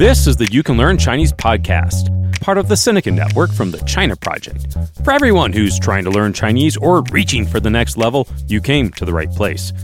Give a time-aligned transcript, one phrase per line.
[0.00, 2.08] This is the You Can Learn Chinese podcast,
[2.40, 4.74] part of the Sinica Network from the China Project.
[5.04, 8.90] For everyone who's trying to learn Chinese or reaching for the next level, you came
[8.92, 9.74] to the right place.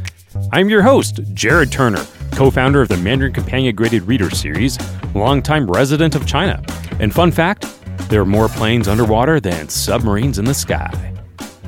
[0.53, 2.03] I'm your host, Jared Turner,
[2.33, 4.79] co founder of the Mandarin Companion Graded Reader Series,
[5.15, 6.65] longtime resident of China.
[6.99, 7.67] And fun fact
[8.09, 11.15] there are more planes underwater than submarines in the sky.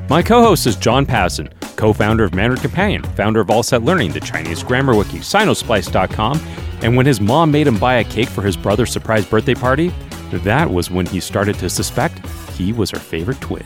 [0.09, 3.83] My co host is John Pasden, co founder of Mandarin Companion, founder of All Set
[3.83, 6.37] Learning, the Chinese Grammar Wiki, Sinosplice.com,
[6.81, 9.93] and when his mom made him buy a cake for his brother's surprise birthday party,
[10.31, 12.19] that was when he started to suspect
[12.57, 13.63] he was her favorite twin.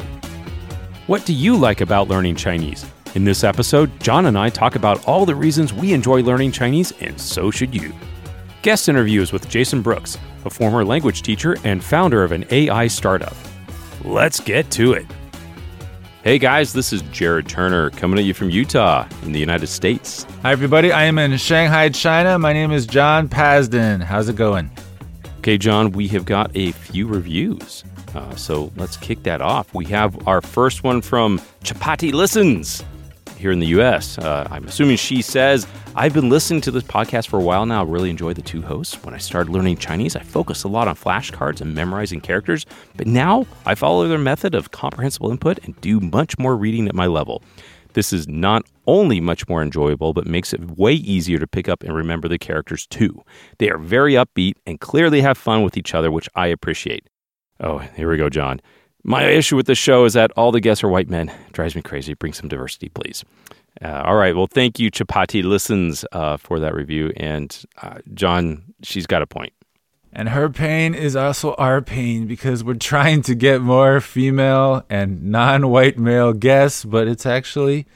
[1.07, 2.85] What do you like about learning Chinese?
[3.15, 6.91] In this episode, John and I talk about all the reasons we enjoy learning Chinese,
[7.01, 7.93] and so should you.
[8.61, 13.35] Guest interviews with Jason Brooks, a former language teacher and founder of an AI startup.
[14.03, 15.07] Let's get to it.
[16.23, 20.25] Hey guys, this is Jared Turner coming at you from Utah in the United States.
[20.41, 20.89] Hi, everybody.
[20.89, 22.39] I am in Shanghai, China.
[22.39, 24.01] My name is John Pasden.
[24.01, 24.71] How's it going?
[25.39, 27.83] Okay, John, we have got a few reviews.
[28.15, 29.73] Uh, so let's kick that off.
[29.73, 32.85] We have our first one from Chapati Listens
[33.43, 34.17] here in the US.
[34.17, 37.83] Uh, I'm assuming she says, I've been listening to this podcast for a while now.
[37.83, 38.95] Really enjoy the two hosts.
[39.03, 43.05] When I started learning Chinese, I focused a lot on flashcards and memorizing characters, but
[43.05, 47.05] now I follow their method of comprehensible input and do much more reading at my
[47.05, 47.43] level.
[47.91, 51.83] This is not only much more enjoyable, but makes it way easier to pick up
[51.83, 53.23] and remember the characters too.
[53.57, 57.09] They are very upbeat and clearly have fun with each other, which I appreciate.
[57.59, 58.61] Oh, here we go, John.
[59.03, 61.29] My issue with the show is that all the guests are white men.
[61.29, 62.13] It drives me crazy.
[62.13, 63.25] Bring some diversity, please.
[63.81, 64.35] Uh, all right.
[64.35, 67.11] Well, thank you, Chapati Listens, uh, for that review.
[67.17, 69.51] And uh, John, she's got a point.
[70.13, 75.23] And her pain is also our pain because we're trying to get more female and
[75.23, 77.87] non white male guests, but it's actually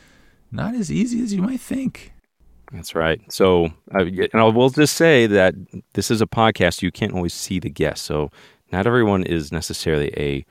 [0.51, 2.11] not as easy as you might think.
[2.71, 3.21] That's right.
[3.31, 5.55] So, uh, and I will just say that
[5.93, 6.81] this is a podcast.
[6.81, 8.05] You can't always see the guests.
[8.05, 8.31] So,
[8.71, 10.43] not everyone is necessarily a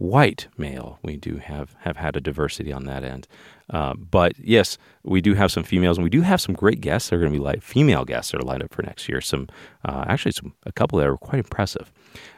[0.00, 0.98] white male.
[1.02, 3.26] We do have have had a diversity on that end,
[3.70, 7.10] uh, but yes, we do have some females, and we do have some great guests.
[7.10, 9.20] that are going to be like female guests that are lined up for next year.
[9.20, 9.48] Some
[9.84, 11.92] uh, actually, some a couple that are quite impressive.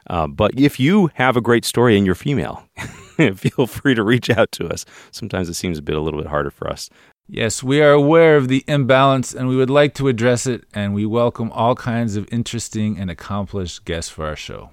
[0.09, 2.65] Uh, but if you have a great story and you're female,
[3.37, 4.85] feel free to reach out to us.
[5.11, 6.91] Sometimes it seems a bit a little bit harder for us.
[7.29, 10.95] Yes, we are aware of the imbalance and we would like to address it, and
[10.95, 14.71] we welcome all kinds of interesting and accomplished guests for our show.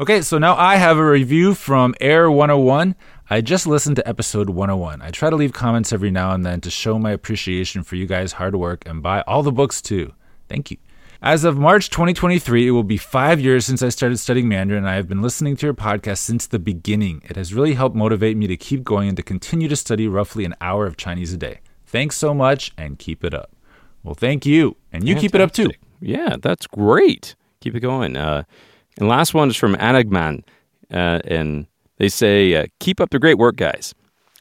[0.00, 2.96] Okay, so now I have a review from Air 101.
[3.28, 5.02] I just listened to episode 101.
[5.02, 8.06] I try to leave comments every now and then to show my appreciation for you
[8.06, 10.12] guys' hard work and buy all the books too.
[10.48, 10.78] Thank you.
[11.20, 14.90] As of March 2023, it will be five years since I started studying Mandarin, and
[14.90, 17.22] I have been listening to your podcast since the beginning.
[17.28, 20.44] It has really helped motivate me to keep going and to continue to study roughly
[20.44, 21.60] an hour of Chinese a day.
[21.86, 23.52] Thanks so much and keep it up.
[24.02, 24.76] Well, thank you.
[24.90, 25.30] And you Fantastic.
[25.30, 25.70] keep it up too.
[26.00, 27.36] Yeah, that's great.
[27.60, 28.16] Keep it going.
[28.16, 28.42] Uh,
[28.98, 30.42] and last one is from Anagman.
[30.92, 31.66] Uh, and
[31.98, 33.94] they say, uh, keep up the great work, guys.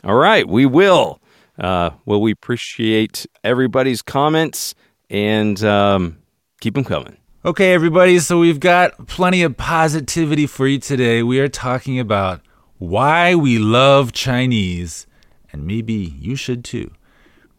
[0.04, 1.22] All right, we will.
[1.60, 4.74] Uh, well, we appreciate everybody's comments
[5.10, 6.18] and um,
[6.60, 7.18] keep them coming.
[7.46, 8.20] Okay, everybody.
[8.20, 11.24] So we've got plenty of positivity for you today.
[11.24, 12.42] We are talking about
[12.78, 15.08] why we love Chinese,
[15.52, 16.92] and maybe you should too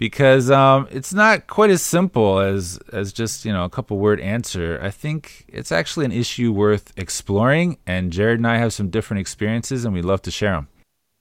[0.02, 4.18] because um, it's not quite as simple as as just you know a couple word
[4.18, 4.80] answer.
[4.82, 9.20] I think it's actually an issue worth exploring, and Jared and I have some different
[9.20, 10.66] experiences, and we'd love to share them.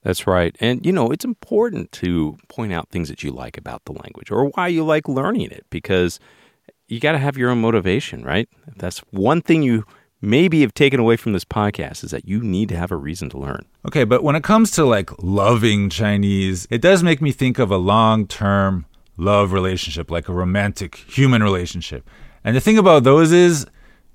[0.02, 3.86] That's right, and you know it's important to point out things that you like about
[3.86, 6.20] the language or why you like learning it because
[6.88, 8.50] you got to have your own motivation, right?
[8.78, 9.86] That's one thing you
[10.22, 13.30] maybe have taken away from this podcast is that you need to have a reason
[13.32, 13.66] to learn.
[13.86, 17.72] Okay, but when it comes to like loving Chinese, it does make me think of
[17.72, 18.86] a long term
[19.18, 22.08] love relationship, like a romantic human relationship.
[22.44, 23.66] And the thing about those is,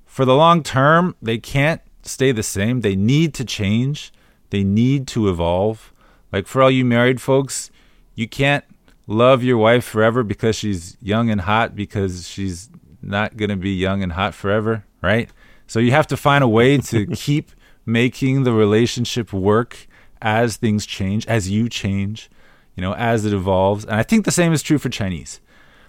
[0.05, 2.81] for the long term, they can't stay the same.
[2.81, 4.12] They need to change,
[4.50, 5.93] they need to evolve.
[6.33, 7.71] Like for all you married folks,
[8.15, 8.65] you can't
[9.06, 12.69] love your wife forever because she's young and hot because she's
[13.03, 15.30] not going to be young and hot forever, right?
[15.66, 17.51] So you have to find a way to keep
[17.84, 19.86] making the relationship work
[20.21, 22.30] as things change, as you change,
[22.74, 23.84] you know, as it evolves.
[23.84, 25.41] And I think the same is true for Chinese.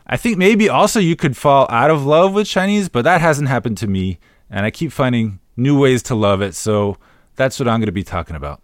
[0.06, 3.50] I think maybe also you could fall out of love with Chinese, but that hasn't
[3.50, 4.20] happened to me.
[4.50, 6.56] And I keep finding new ways to love it.
[6.56, 6.98] So
[7.36, 8.62] that's what I'm going to be talking about.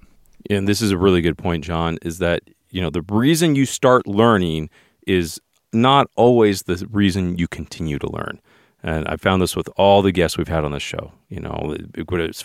[0.50, 3.66] And this is a really good point, John, is that, you know, the reason you
[3.66, 4.70] start learning
[5.06, 5.40] is
[5.74, 8.40] not always the reason you continue to learn.
[8.84, 11.14] And I found this with all the guests we've had on the show.
[11.30, 11.76] You know,
[12.08, 12.44] whether it's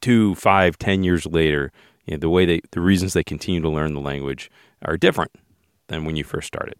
[0.00, 1.72] two, five, ten years later,
[2.06, 4.50] you know, the way they, the reasons they continue to learn the language
[4.82, 5.30] are different
[5.86, 6.74] than when you first started,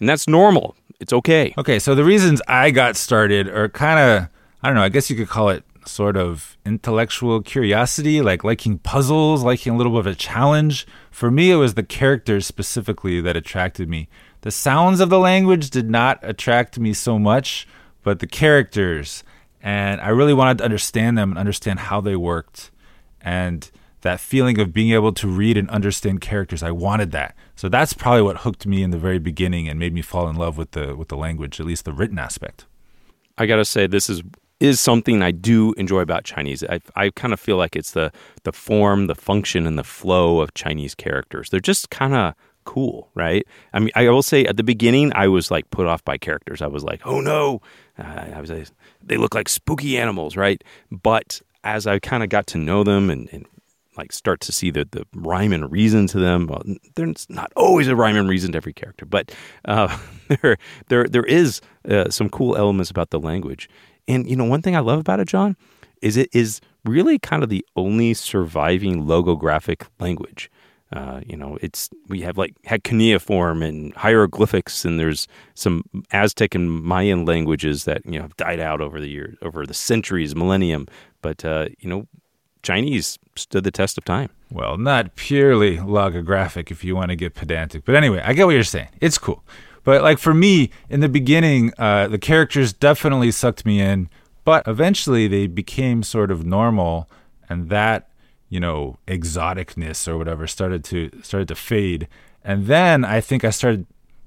[0.00, 0.76] and that's normal.
[0.98, 1.54] It's okay.
[1.56, 4.28] Okay, so the reasons I got started are kind of
[4.62, 8.78] I don't know, I guess you could call it sort of intellectual curiosity, like liking
[8.78, 10.86] puzzles, liking a little bit of a challenge.
[11.10, 14.08] For me, it was the characters specifically that attracted me.
[14.40, 17.66] The sounds of the language did not attract me so much,
[18.06, 19.24] but the characters.
[19.60, 22.70] And I really wanted to understand them and understand how they worked.
[23.20, 23.68] And
[24.02, 27.34] that feeling of being able to read and understand characters, I wanted that.
[27.56, 30.36] So that's probably what hooked me in the very beginning and made me fall in
[30.36, 32.66] love with the with the language, at least the written aspect.
[33.38, 34.22] I gotta say, this is
[34.60, 36.62] is something I do enjoy about Chinese.
[36.62, 38.12] I, I kind of feel like it's the
[38.44, 41.50] the form, the function, and the flow of Chinese characters.
[41.50, 42.34] They're just kind of
[42.66, 43.46] cool, right?
[43.72, 46.60] I mean, I will say at the beginning, I was like put off by characters.
[46.60, 47.62] I was like, oh no,
[47.98, 48.68] I was like,
[49.02, 50.62] they look like spooky animals, right?
[50.90, 53.46] But as I kind of got to know them and, and
[53.96, 56.46] like start to see the, the rhyme and reason to them.
[56.46, 56.62] Well,
[56.94, 59.34] there's not always a rhyme and reason to every character, but
[59.64, 59.96] uh,
[60.28, 60.56] there
[60.88, 63.68] there there is uh, some cool elements about the language.
[64.08, 65.56] And you know, one thing I love about it, John,
[66.02, 70.50] is it is really kind of the only surviving logographic language.
[70.92, 76.54] Uh, you know, it's we have like had cuneiform and hieroglyphics, and there's some Aztec
[76.54, 80.36] and Mayan languages that you know have died out over the years, over the centuries,
[80.36, 80.86] millennium.
[81.22, 82.06] But uh, you know,
[82.62, 84.30] Chinese stood the test of time.
[84.50, 87.84] Well, not purely logographic, if you want to get pedantic.
[87.84, 88.88] But anyway, I get what you're saying.
[89.00, 89.42] It's cool.
[89.82, 94.08] But like for me, in the beginning, uh, the characters definitely sucked me in,
[94.44, 97.08] but eventually they became sort of normal,
[97.48, 98.08] and that
[98.48, 102.08] you know exoticness or whatever started to started to fade.
[102.44, 103.86] And then I think I started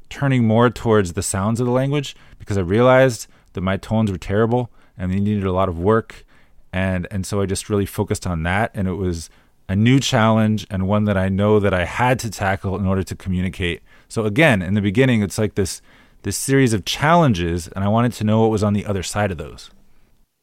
[0.10, 4.18] turning more towards the sounds of the language because I realized that my tones were
[4.18, 6.26] terrible and they needed a lot of work,
[6.74, 9.30] and and so I just really focused on that, and it was
[9.68, 13.04] a new challenge and one that I know that I had to tackle in order
[13.04, 15.82] to communicate so again, in the beginning, it's like this
[16.24, 19.32] this series of challenges, and I wanted to know what was on the other side
[19.32, 19.70] of those.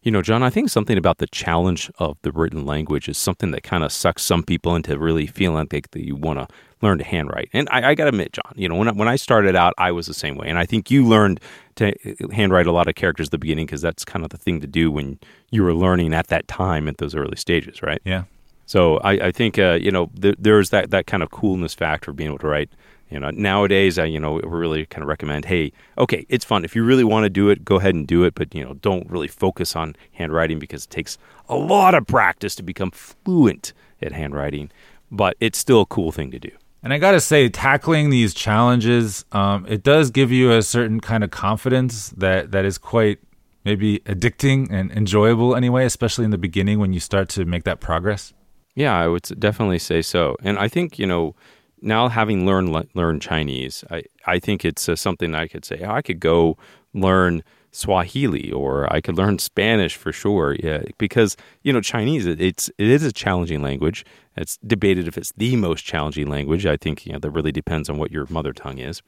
[0.07, 3.51] You know, John, I think something about the challenge of the written language is something
[3.51, 6.47] that kind of sucks some people into really feeling like that you want to
[6.81, 7.49] learn to handwrite.
[7.53, 9.75] And I, I got to admit, John, you know, when I, when I started out,
[9.79, 10.47] I was the same way.
[10.47, 11.41] And I think you learned
[11.75, 11.93] to
[12.31, 14.69] handwrite a lot of characters at the beginning because that's kind of the thing to
[14.69, 15.19] do when
[15.51, 18.01] you were learning at that time at those early stages, right?
[18.05, 18.27] Yeah.
[18.67, 22.13] So I, I think, uh, you know, th- there's that, that kind of coolness factor
[22.13, 22.71] of being able to write
[23.11, 26.65] you know, nowadays, I, you know, we really kind of recommend, hey, okay, it's fun.
[26.65, 28.35] If you really want to do it, go ahead and do it.
[28.35, 31.17] But, you know, don't really focus on handwriting because it takes
[31.49, 33.73] a lot of practice to become fluent
[34.03, 34.71] at handwriting.
[35.11, 36.51] But it's still a cool thing to do.
[36.83, 41.01] And I got to say, tackling these challenges, um, it does give you a certain
[41.01, 43.19] kind of confidence that, that is quite
[43.65, 47.81] maybe addicting and enjoyable anyway, especially in the beginning when you start to make that
[47.81, 48.33] progress.
[48.77, 50.37] Yeah, I would definitely say so.
[50.43, 51.35] And I think, you know,
[51.81, 55.83] now having learned learned Chinese, I I think it's uh, something I could say.
[55.85, 56.57] Oh, I could go
[56.95, 57.43] learn
[57.73, 60.57] Swahili or I could learn Spanish for sure.
[60.63, 64.05] Yeah, because you know Chinese it, it's it is a challenging language.
[64.37, 66.67] It's debated if it's the most challenging language.
[66.67, 69.03] I think you know that really depends on what your mother tongue is,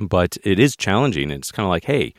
[0.00, 1.30] but it is challenging.
[1.30, 2.14] It's kind of like hey,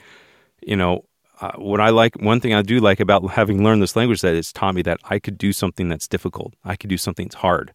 [0.61, 1.05] you know.
[1.41, 4.35] Uh, what I like, one thing I do like about having learned this language, that
[4.35, 6.53] it's taught me that I could do something that's difficult.
[6.63, 7.73] I could do something that's hard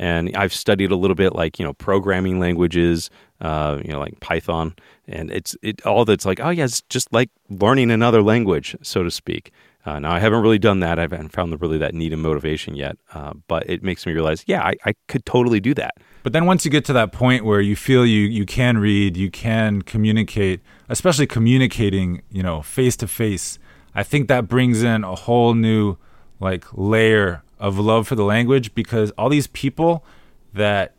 [0.00, 3.10] and I've studied a little bit like you know programming languages,
[3.40, 4.74] uh, you know like Python,
[5.06, 9.04] and it's it all that's like oh yeah, it's just like learning another language, so
[9.04, 9.52] to speak.
[9.84, 10.98] Uh, now I haven't really done that.
[10.98, 14.44] I haven't found really that need and motivation yet, uh, but it makes me realize,
[14.46, 15.94] yeah, I, I could totally do that.
[16.22, 19.18] But then once you get to that point where you feel you you can read,
[19.18, 23.58] you can communicate, especially communicating, you know, face to face,
[23.94, 25.96] I think that brings in a whole new
[26.40, 30.04] like layer of love for the language because all these people
[30.52, 30.94] that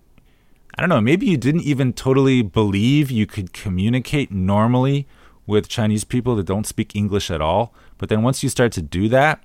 [0.78, 5.06] I don't know, maybe you didn't even totally believe you could communicate normally
[5.46, 7.74] with Chinese people that don't speak English at all.
[7.98, 9.44] But then once you start to do that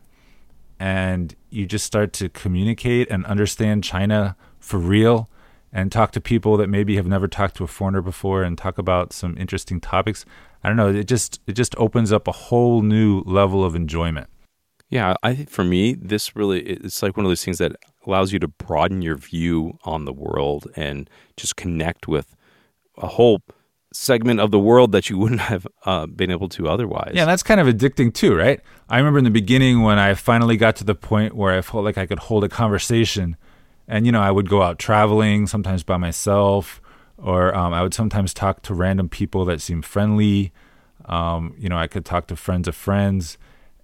[0.79, 5.29] and you just start to communicate and understand China for real
[5.73, 8.79] and talk to people that maybe have never talked to a foreigner before and talk
[8.79, 10.25] about some interesting topics,
[10.63, 14.29] I don't know, it just it just opens up a whole new level of enjoyment.
[14.89, 17.73] Yeah, I think for me, this really it's like one of those things that
[18.07, 22.37] allows you to broaden your view on the world and just connect with
[22.97, 23.43] a whole
[23.93, 27.13] segment of the world that you wouldn't have uh, been able to otherwise.
[27.15, 28.61] Yeah, that's kind of addicting too, right?
[28.89, 31.85] I remember in the beginning when I finally got to the point where I felt
[31.85, 33.37] like I could hold a conversation,
[33.89, 36.81] and you know, I would go out traveling, sometimes by myself,
[37.19, 40.53] or um, I would sometimes talk to random people that seemed friendly.
[41.07, 43.37] Um, you know, I could talk to friends of friends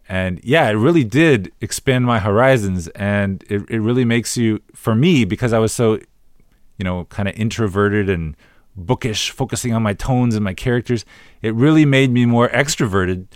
[0.08, 4.94] and yeah, it really did expand my horizons, and it it really makes you for
[4.94, 5.94] me because I was so,
[6.76, 8.36] you know, kind of introverted and
[8.76, 11.04] bookish, focusing on my tones and my characters.
[11.40, 13.26] It really made me more extroverted,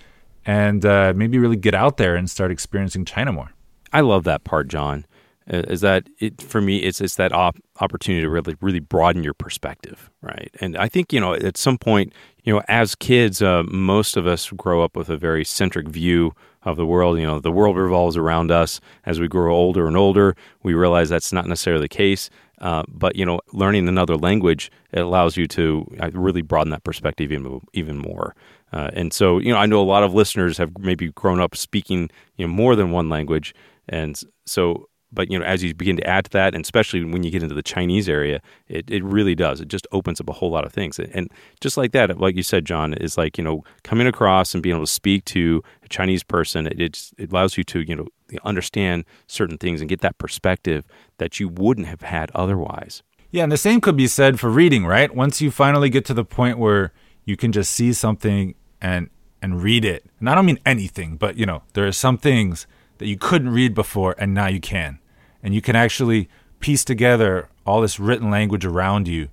[0.44, 3.52] and uh, maybe really get out there and start experiencing China more.
[3.92, 5.06] I love that part, John.
[5.48, 6.78] Is that it for me?
[6.78, 10.50] It's it's that op- opportunity to really really broaden your perspective, right?
[10.60, 14.26] And I think you know at some point, you know, as kids, uh, most of
[14.26, 16.32] us grow up with a very centric view
[16.66, 17.18] of the world.
[17.18, 18.80] You know, the world revolves around us.
[19.06, 22.28] As we grow older and older, we realize that's not necessarily the case.
[22.60, 26.84] Uh, but you know, learning another language it allows you to uh, really broaden that
[26.84, 28.34] perspective even even more.
[28.72, 31.54] Uh, and so, you know, I know a lot of listeners have maybe grown up
[31.54, 33.54] speaking you know more than one language,
[33.88, 37.24] and so but you know as you begin to add to that and especially when
[37.24, 39.60] you get into the chinese area it, it really does.
[39.60, 40.98] It just opens up a whole lot of things.
[40.98, 41.30] And
[41.60, 44.76] just like that like you said john is like you know coming across and being
[44.76, 48.06] able to speak to a chinese person it, it allows you to you know
[48.44, 50.86] understand certain things and get that perspective
[51.18, 53.02] that you wouldn't have had otherwise.
[53.30, 55.12] Yeah and the same could be said for reading right?
[55.14, 56.92] Once you finally get to the point where
[57.24, 59.10] you can just see something and
[59.42, 62.66] and read it and i don't mean anything but you know there are some things
[62.98, 64.98] that you couldn't read before and now you can.
[65.46, 69.28] And you can actually piece together all this written language around you.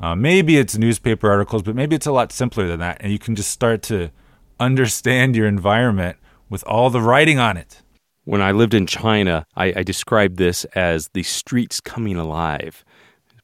[0.00, 2.96] Uh, maybe it's newspaper articles, but maybe it's a lot simpler than that.
[2.98, 4.10] And you can just start to
[4.58, 6.16] understand your environment
[6.50, 7.80] with all the writing on it.
[8.24, 12.84] When I lived in China, I, I described this as the streets coming alive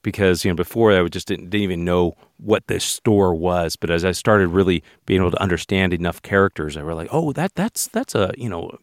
[0.02, 3.76] because you know before I just didn't, didn't, even know what this store was.
[3.76, 7.54] But as I started really being able to understand enough characters, I like, oh, that
[7.54, 8.76] that's that's a you know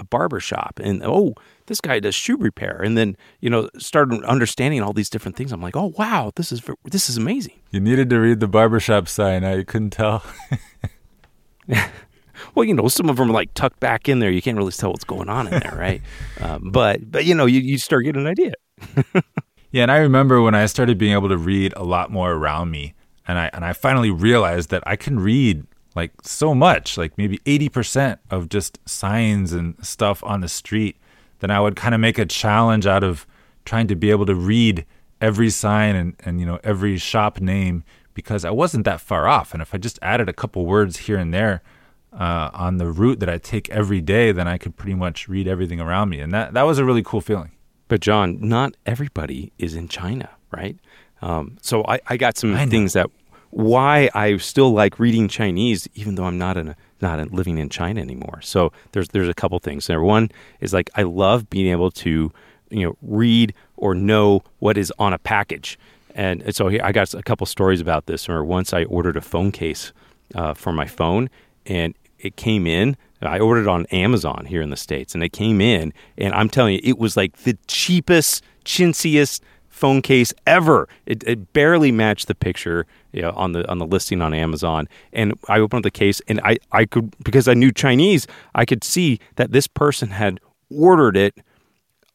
[0.00, 1.34] a barber shop and oh
[1.70, 5.52] this guy does shoe repair and then you know started understanding all these different things.
[5.52, 7.54] I'm like oh wow this is this is amazing.
[7.70, 9.44] You needed to read the barbershop sign.
[9.44, 10.22] I couldn't tell.
[12.54, 14.30] Well you know some of them are like tucked back in there.
[14.30, 16.00] You can't really tell what's going on in there right?
[16.40, 18.54] Um, but but you know you, you start getting an idea.
[19.72, 22.72] Yeah and i remember when i started being able to read a lot more around
[22.72, 22.92] me
[23.28, 27.38] and i and i finally realized that i can read like so much, like maybe
[27.38, 30.96] 80% of just signs and stuff on the street,
[31.40, 33.26] then I would kind of make a challenge out of
[33.64, 34.86] trying to be able to read
[35.20, 39.52] every sign and, and you know every shop name because I wasn't that far off.
[39.52, 41.62] And if I just added a couple words here and there
[42.12, 45.46] uh, on the route that I take every day, then I could pretty much read
[45.46, 46.20] everything around me.
[46.20, 47.52] And that, that was a really cool feeling.
[47.88, 50.76] But John, not everybody is in China, right?
[51.22, 53.10] Um, so I, I got some things that
[53.50, 57.68] why I still like reading Chinese, even though I'm not in a, not living in
[57.68, 58.40] China anymore.
[58.42, 59.88] So there's there's a couple things.
[59.88, 60.30] Number one
[60.60, 62.32] is like I love being able to
[62.70, 65.78] you know read or know what is on a package.
[66.14, 68.28] And so I got a couple stories about this.
[68.28, 69.92] Or once I ordered a phone case
[70.34, 71.30] uh, for my phone,
[71.66, 72.96] and it came in.
[73.22, 76.48] I ordered it on Amazon here in the states, and it came in, and I'm
[76.48, 79.40] telling you, it was like the cheapest, chintziest
[79.80, 80.88] phone case ever.
[81.06, 84.88] It, it barely matched the picture you know, on the on the listing on Amazon.
[85.12, 88.64] And I opened up the case, and I I could because I knew Chinese, I
[88.64, 91.34] could see that this person had ordered it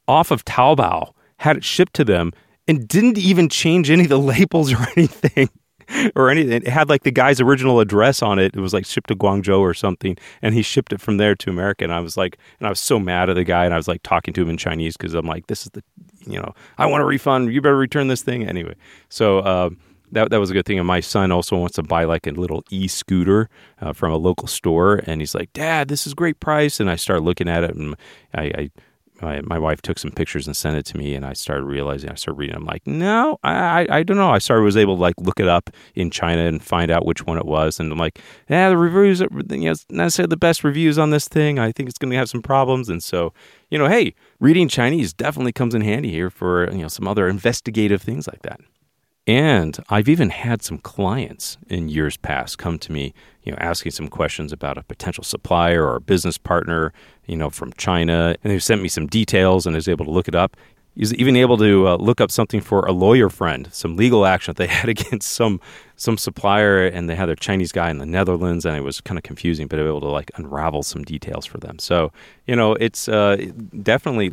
[0.08, 2.32] off of Taobao, had it shipped to them,
[2.68, 5.50] and didn't even change any of the labels or anything.
[6.16, 6.64] or anything.
[6.64, 8.56] It had like the guy's original address on it.
[8.56, 11.50] It was like shipped to Guangzhou or something, and he shipped it from there to
[11.50, 11.84] America.
[11.84, 13.88] And I was like, and I was so mad at the guy, and I was
[13.88, 15.84] like talking to him in Chinese because I'm like, this is the
[16.28, 17.54] you know, I want a refund.
[17.54, 18.76] You better return this thing anyway.
[19.10, 19.70] So uh,
[20.12, 20.80] that that was a good thing.
[20.80, 23.50] And my son also wants to buy like a little e scooter
[23.82, 26.96] uh, from a local store, and he's like, "Dad, this is great price." And I
[26.96, 27.96] start looking at it, and
[28.34, 28.70] I, I
[29.22, 32.10] my, my wife took some pictures and sent it to me and I started realizing
[32.10, 35.02] I started reading I'm like no I, I, don't know I started was able to
[35.02, 37.98] like look it up in China and find out which one it was and I'm
[37.98, 41.60] like yeah the reviews are you know not necessarily the best reviews on this thing
[41.60, 43.34] I think it's going to have some problems and so
[43.70, 47.28] you know hey reading Chinese definitely comes in handy here for you know some other
[47.28, 48.60] investigative things like that
[49.28, 53.92] and I've even had some clients in years past come to me, you know, asking
[53.94, 56.94] some questions about a potential supplier or a business partner,
[57.26, 58.36] you know, from China.
[58.44, 60.56] And they've sent me some details and I was able to look it up.
[60.96, 64.54] He's even able to uh, look up something for a lawyer friend, some legal action
[64.54, 65.60] that they had against some
[65.98, 69.18] some supplier, and they had their Chinese guy in the Netherlands, and it was kind
[69.18, 71.80] of confusing, but able to like unravel some details for them.
[71.80, 72.12] So
[72.48, 73.38] you know, it's uh,
[73.82, 74.32] definitely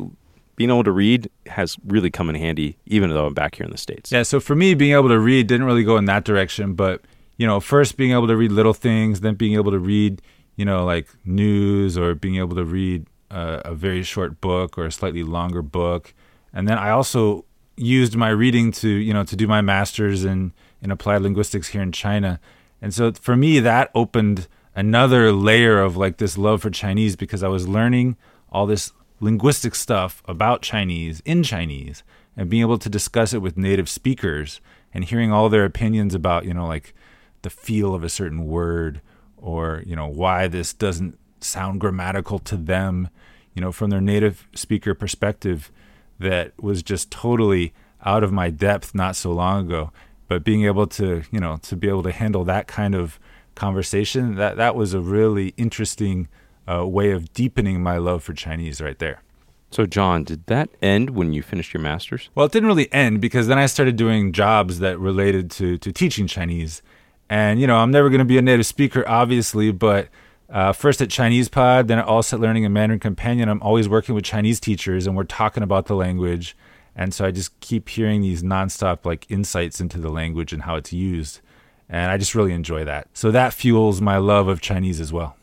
[0.55, 3.71] being able to read has really come in handy, even though I'm back here in
[3.71, 4.11] the States.
[4.11, 7.01] Yeah, so for me, being able to read didn't really go in that direction, but,
[7.37, 10.21] you know, first being able to read little things, then being able to read,
[10.55, 14.85] you know, like news or being able to read uh, a very short book or
[14.85, 16.13] a slightly longer book.
[16.53, 17.45] And then I also
[17.75, 21.81] used my reading to, you know, to do my master's in, in applied linguistics here
[21.81, 22.39] in China.
[22.81, 27.43] And so for me, that opened another layer of like this love for Chinese because
[27.43, 28.17] I was learning
[28.51, 32.03] all this linguistic stuff about Chinese in Chinese
[32.35, 34.59] and being able to discuss it with native speakers
[34.93, 36.93] and hearing all their opinions about, you know, like
[37.41, 39.01] the feel of a certain word
[39.37, 43.09] or, you know, why this doesn't sound grammatical to them,
[43.53, 45.71] you know, from their native speaker perspective
[46.19, 47.73] that was just totally
[48.05, 49.91] out of my depth not so long ago.
[50.27, 53.19] But being able to, you know, to be able to handle that kind of
[53.55, 56.27] conversation, that that was a really interesting
[56.67, 59.21] uh, way of deepening my love for Chinese right there.
[59.69, 62.29] So, John, did that end when you finished your master's?
[62.35, 65.91] Well, it didn't really end because then I started doing jobs that related to, to
[65.91, 66.83] teaching Chinese.
[67.29, 70.09] And, you know, I'm never going to be a native speaker, obviously, but
[70.53, 73.89] uh, first at Chinese Pod, then at All Set Learning and Mandarin Companion, I'm always
[73.89, 76.55] working with Chinese teachers and we're talking about the language.
[76.95, 80.75] And so I just keep hearing these nonstop like insights into the language and how
[80.75, 81.41] it's used.
[81.89, 83.07] And I just really enjoy that.
[83.13, 85.35] So that fuels my love of Chinese as well.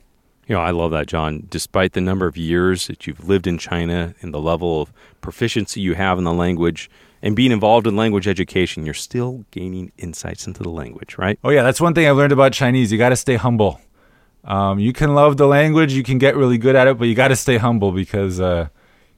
[0.46, 1.46] You know, I love that, John.
[1.50, 5.80] Despite the number of years that you've lived in China and the level of proficiency
[5.80, 6.88] you have in the language
[7.20, 11.36] and being involved in language education, you're still gaining insights into the language, right?
[11.42, 11.64] Oh, yeah.
[11.64, 12.92] That's one thing I've learned about Chinese.
[12.92, 13.80] You got to stay humble.
[14.44, 17.14] Um, you can love the language, you can get really good at it, but you
[17.14, 18.68] got to stay humble because, uh,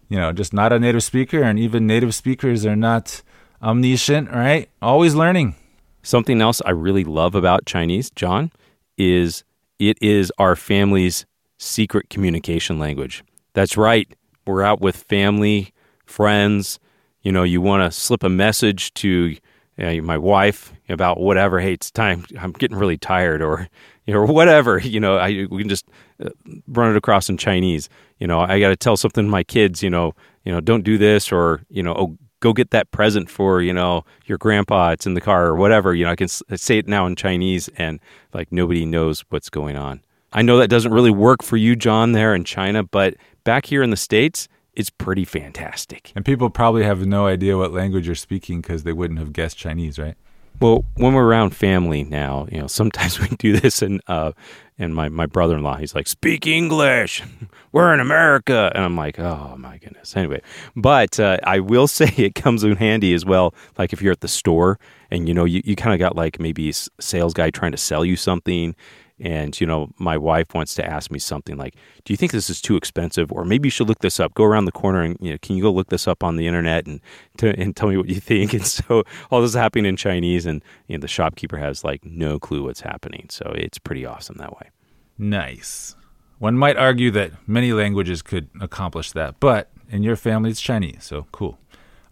[0.08, 3.22] you know, just not a native speaker, and even native speakers are not
[3.62, 4.68] omniscient, right?
[4.80, 5.54] Always learning.
[6.02, 8.50] Something else I really love about Chinese, John,
[8.98, 9.44] is
[9.78, 11.24] it is our family's
[11.58, 13.22] secret communication language.
[13.54, 14.08] That's right.
[14.46, 15.72] We're out with family,
[16.04, 16.80] friends.
[17.22, 19.36] You know, you want to slip a message to
[19.78, 21.60] uh, my wife about whatever.
[21.60, 22.26] Hey, it's time.
[22.38, 23.68] I'm getting really tired, or
[24.06, 24.78] you know, or whatever.
[24.78, 25.86] You know, I we can just
[26.24, 26.30] uh,
[26.68, 27.88] run it across in Chinese.
[28.18, 29.82] You know, I got to tell something to my kids.
[29.82, 33.30] You know, you know, don't do this, or you know, oh, go get that present
[33.30, 36.28] for you know your grandpa it's in the car or whatever you know i can
[36.28, 38.00] say it now in chinese and
[38.34, 42.12] like nobody knows what's going on i know that doesn't really work for you john
[42.12, 46.82] there in china but back here in the states it's pretty fantastic and people probably
[46.82, 50.16] have no idea what language you're speaking because they wouldn't have guessed chinese right
[50.62, 54.32] well, when we're around family now, you know, sometimes we do this, and uh,
[54.78, 57.22] and my my brother in law, he's like, "Speak English.
[57.72, 60.40] We're in America," and I'm like, "Oh my goodness." Anyway,
[60.76, 63.54] but uh, I will say it comes in handy as well.
[63.76, 64.78] Like if you're at the store
[65.10, 67.78] and you know you, you kind of got like maybe a sales guy trying to
[67.78, 68.76] sell you something,
[69.22, 72.50] and you know my wife wants to ask me something like do you think this
[72.50, 73.30] is too expensive?
[73.32, 74.34] Or maybe you should look this up.
[74.34, 76.46] Go around the corner and you know can you go look this up on the
[76.46, 77.00] internet and
[77.40, 78.52] and tell me what you think?
[78.62, 82.04] And so all this is happening in chinese and you know the shopkeeper has like
[82.04, 83.28] no clue what's happening.
[83.30, 84.70] So it's pretty awesome that way.
[85.16, 85.94] Nice.
[86.38, 91.04] One might argue that many languages could accomplish that but in your family it's chinese
[91.04, 91.58] so cool.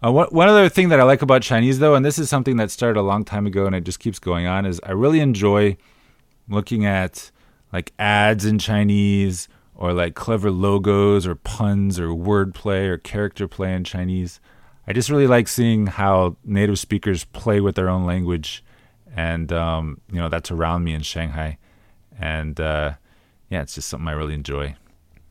[0.03, 2.71] Uh, one other thing that I like about Chinese, though, and this is something that
[2.71, 5.77] started a long time ago and it just keeps going on, is I really enjoy
[6.51, 7.31] looking at
[7.73, 13.73] like ads in Chinese or like clever logos or puns or wordplay or character play
[13.73, 14.39] in Chinese.
[14.87, 18.63] I just really like seeing how native speakers play with their own language,
[19.15, 21.57] and um, you know that's around me in Shanghai,
[22.19, 22.93] and uh,
[23.49, 24.75] yeah, it's just something I really enjoy.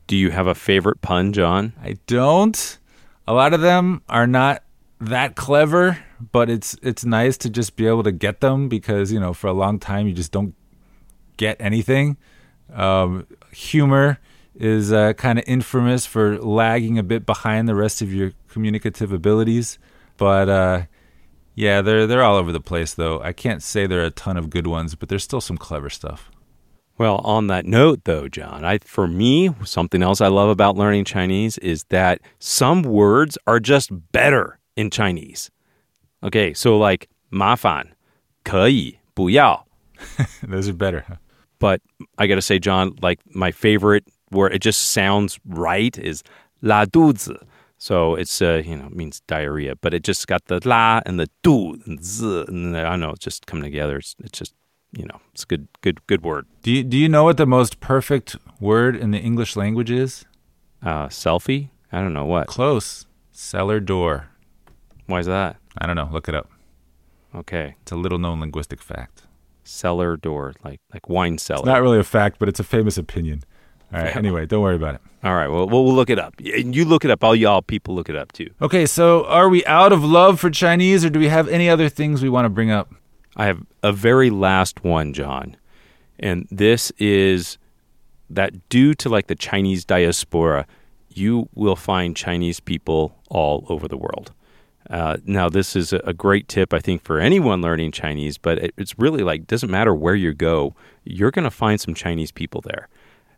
[0.07, 1.73] Do you have a favorite pun, John?
[1.81, 2.77] I don't.
[3.27, 4.63] A lot of them are not
[4.99, 5.97] that clever,
[6.31, 9.47] but it's it's nice to just be able to get them because you know for
[9.47, 10.55] a long time you just don't
[11.40, 12.16] get anything.
[12.72, 14.18] Um, humor
[14.54, 19.12] is uh, kind of infamous for lagging a bit behind the rest of your communicative
[19.12, 19.78] abilities,
[20.16, 20.82] but uh,
[21.54, 22.94] yeah, they're they're all over the place.
[22.94, 25.58] Though I can't say there are a ton of good ones, but there's still some
[25.58, 26.30] clever stuff.
[26.98, 31.04] Well, on that note, though, John, I for me something else I love about learning
[31.04, 35.50] Chinese is that some words are just better in Chinese.
[36.22, 37.88] Okay, so like 麻烦,
[38.44, 39.66] 可以,不要.
[40.42, 41.04] Those are better.
[41.06, 41.16] Huh?
[41.61, 41.79] But
[42.17, 46.23] I got to say, John, like my favorite where it just sounds right is
[46.63, 47.37] la duzi.
[47.77, 51.29] So it's uh, you know means diarrhea, but it just got the la and the
[51.43, 53.97] du and z, and I don't know, it's just coming together.
[53.97, 54.55] It's, it's just
[54.91, 56.47] you know, it's a good good good word.
[56.63, 60.25] Do you, do you know what the most perfect word in the English language is?
[60.83, 61.69] Uh, selfie?
[61.91, 62.47] I don't know what.
[62.47, 63.05] Close.
[63.31, 64.29] Cellar door.
[65.05, 65.57] Why is that?
[65.77, 66.09] I don't know.
[66.11, 66.49] Look it up.
[67.35, 67.75] Okay.
[67.83, 69.23] It's a little known linguistic fact
[69.63, 71.61] cellar door, like like wine cellar.
[71.61, 73.43] It's not really a fact, but it's a famous opinion.
[73.93, 74.15] All right.
[74.15, 75.01] Anyway, don't worry about it.
[75.23, 75.49] All right.
[75.49, 76.33] Well, we'll look it up.
[76.39, 77.23] You look it up.
[77.23, 78.49] All y'all people look it up too.
[78.61, 78.85] Okay.
[78.85, 82.23] So, are we out of love for Chinese, or do we have any other things
[82.23, 82.93] we want to bring up?
[83.35, 85.57] I have a very last one, John,
[86.19, 87.57] and this is
[88.29, 90.65] that due to like the Chinese diaspora,
[91.09, 94.31] you will find Chinese people all over the world.
[94.91, 98.99] Uh, now, this is a great tip, I think, for anyone learning Chinese, but it's
[98.99, 100.75] really like doesn't matter where you go,
[101.05, 102.89] you're going to find some Chinese people there.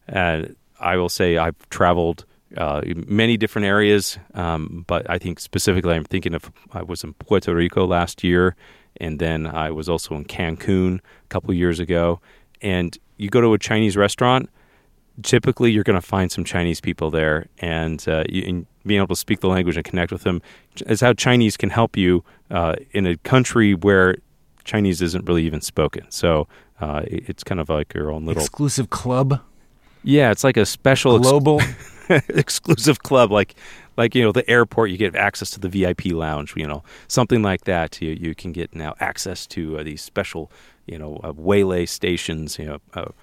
[0.07, 2.25] And I will say I've traveled
[2.57, 7.13] uh, many different areas, um, but I think specifically I'm thinking of I was in
[7.13, 8.55] Puerto Rico last year,
[8.97, 12.19] and then I was also in Cancun a couple years ago.
[12.63, 14.49] And you go to a Chinese restaurant,
[15.21, 19.08] typically you're going to find some Chinese people there, and, uh, you, and being able
[19.15, 20.41] to speak the language and connect with them
[20.88, 24.17] is how Chinese can help you uh, in a country where
[24.63, 26.06] Chinese isn't really even spoken.
[26.10, 26.48] So
[26.82, 29.39] uh, it- it's kind of like your own little Exclusive club,
[30.04, 30.32] yeah.
[30.32, 31.62] It's like a special ex- global.
[32.30, 33.56] exclusive club, like
[33.98, 34.89] like you know the airport.
[34.89, 36.54] You get access to the VIP lounge.
[36.58, 38.02] You know something like that.
[38.02, 40.52] You you can get now access to uh, these special
[40.86, 42.60] you know uh, waylay stations.
[42.60, 43.13] You know.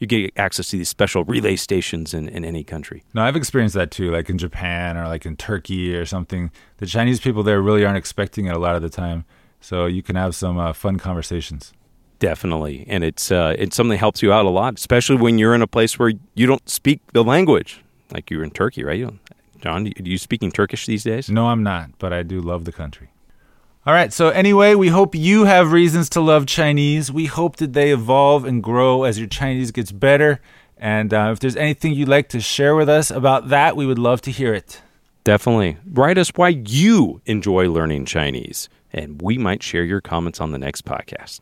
[0.00, 3.04] You get access to these special relay stations in, in any country.
[3.14, 6.50] No, I've experienced that too, like in Japan or like in Turkey or something.
[6.78, 9.24] The Chinese people there really aren't expecting it a lot of the time.
[9.60, 11.72] So you can have some uh, fun conversations.
[12.18, 15.54] Definitely, and it's uh, it's something that helps you out a lot, especially when you're
[15.54, 17.82] in a place where you don't speak the language,
[18.12, 18.98] like you're in Turkey, right?
[18.98, 19.18] You
[19.60, 21.30] John, are you speaking Turkish these days?
[21.30, 23.09] No, I'm not, but I do love the country.
[23.90, 27.10] All right, so anyway, we hope you have reasons to love Chinese.
[27.10, 30.40] We hope that they evolve and grow as your Chinese gets better.
[30.76, 33.98] And uh, if there's anything you'd like to share with us about that, we would
[33.98, 34.80] love to hear it.
[35.24, 35.76] Definitely.
[35.84, 40.58] Write us why you enjoy learning Chinese, and we might share your comments on the
[40.58, 41.40] next podcast.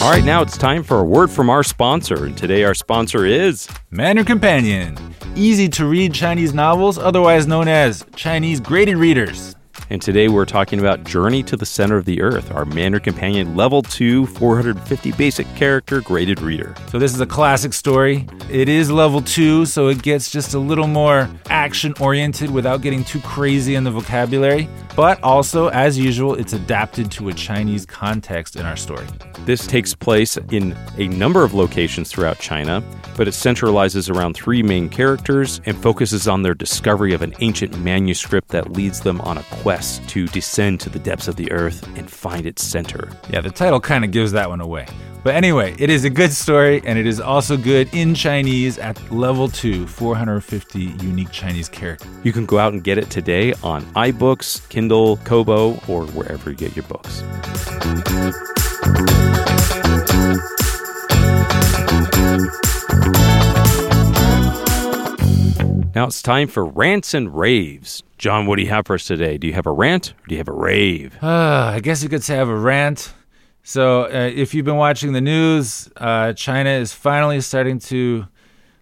[0.00, 2.24] All right, now it's time for a word from our sponsor.
[2.24, 4.96] And today our sponsor is Mandarin Companion,
[5.34, 9.56] easy to read Chinese novels, otherwise known as Chinese graded readers.
[9.90, 13.56] And today we're talking about Journey to the Center of the Earth, our Mandarin Companion
[13.56, 16.74] Level 2 450 basic character graded reader.
[16.90, 18.26] So this is a classic story.
[18.50, 23.04] It is level two, so it gets just a little more action oriented without getting
[23.04, 24.68] too crazy in the vocabulary.
[24.96, 29.06] But also, as usual, it's adapted to a Chinese context in our story.
[29.44, 32.82] This takes place in a number of locations throughout China,
[33.16, 37.78] but it centralizes around three main characters and focuses on their discovery of an ancient
[37.78, 41.86] manuscript that leads them on a quest to descend to the depths of the earth
[41.96, 43.10] and find its center.
[43.30, 44.86] Yeah, the title kind of gives that one away.
[45.22, 48.98] But anyway, it is a good story, and it is also good in Chinese at
[49.12, 52.08] level two, 450 unique Chinese characters.
[52.24, 56.56] You can go out and get it today on iBooks, Kindle, Kobo, or wherever you
[56.56, 57.22] get your books.
[65.98, 68.04] Now it's time for rants and raves.
[68.18, 69.36] John, what do you have for us today?
[69.36, 71.18] Do you have a rant or do you have a rave?
[71.20, 71.26] Uh,
[71.74, 73.12] I guess you could say I have a rant.
[73.64, 78.28] So, uh, if you've been watching the news, uh, China is finally starting to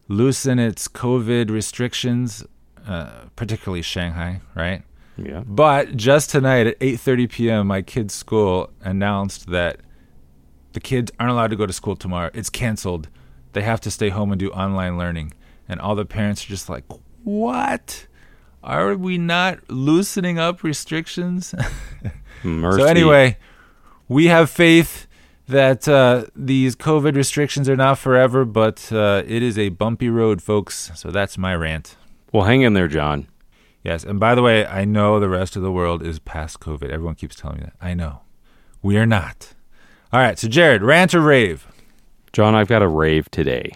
[0.09, 2.45] loosen its COVID restrictions,
[2.87, 4.83] uh, particularly Shanghai, right?
[5.17, 5.43] Yeah.
[5.47, 9.81] But just tonight at 8:30 p.m., my kid's school announced that
[10.75, 12.29] the kids aren't allowed to go to school tomorrow.
[12.35, 13.09] It's canceled.
[13.55, 15.33] They have to stay home and do online learning.
[15.67, 16.85] And all the parents are just like,
[17.27, 18.07] "What?
[18.63, 21.55] Are we not loosening up restrictions?"
[22.45, 22.81] Mercy.
[22.81, 23.37] So anyway,
[24.09, 25.07] we have faith
[25.49, 30.41] that uh, these COVID restrictions are not forever, but uh, it is a bumpy road,
[30.41, 30.93] folks.
[30.95, 31.97] So that's my rant.
[32.33, 33.27] well, hang in there, John.
[33.83, 36.91] Yes, and by the way, I know the rest of the world is past COVID.
[36.91, 37.75] Everyone keeps telling me that.
[37.81, 38.21] I know.
[38.83, 39.55] We are not.
[40.13, 41.67] All right, so Jared, rant or rave?
[42.33, 43.73] John, I've got a rave today.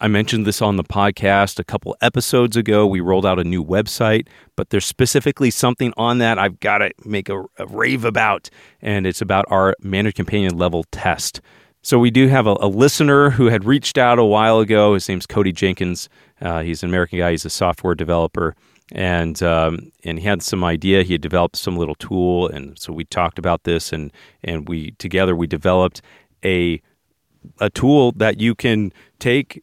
[0.00, 2.84] I mentioned this on the podcast a couple episodes ago.
[2.84, 4.26] We rolled out a new website,
[4.56, 8.50] but there's specifically something on that I've got to make a, a rave about,
[8.82, 11.40] and it's about our Mandarin Companion level test.
[11.82, 14.94] So we do have a, a listener who had reached out a while ago.
[14.94, 16.08] His name's Cody Jenkins.
[16.40, 17.30] Uh, he's an American guy.
[17.30, 18.56] He's a software developer,
[18.90, 21.04] and um, and he had some idea.
[21.04, 24.10] He had developed some little tool, and so we talked about this, and
[24.42, 26.02] and we together we developed
[26.44, 26.80] a
[27.60, 29.62] a tool that you can take.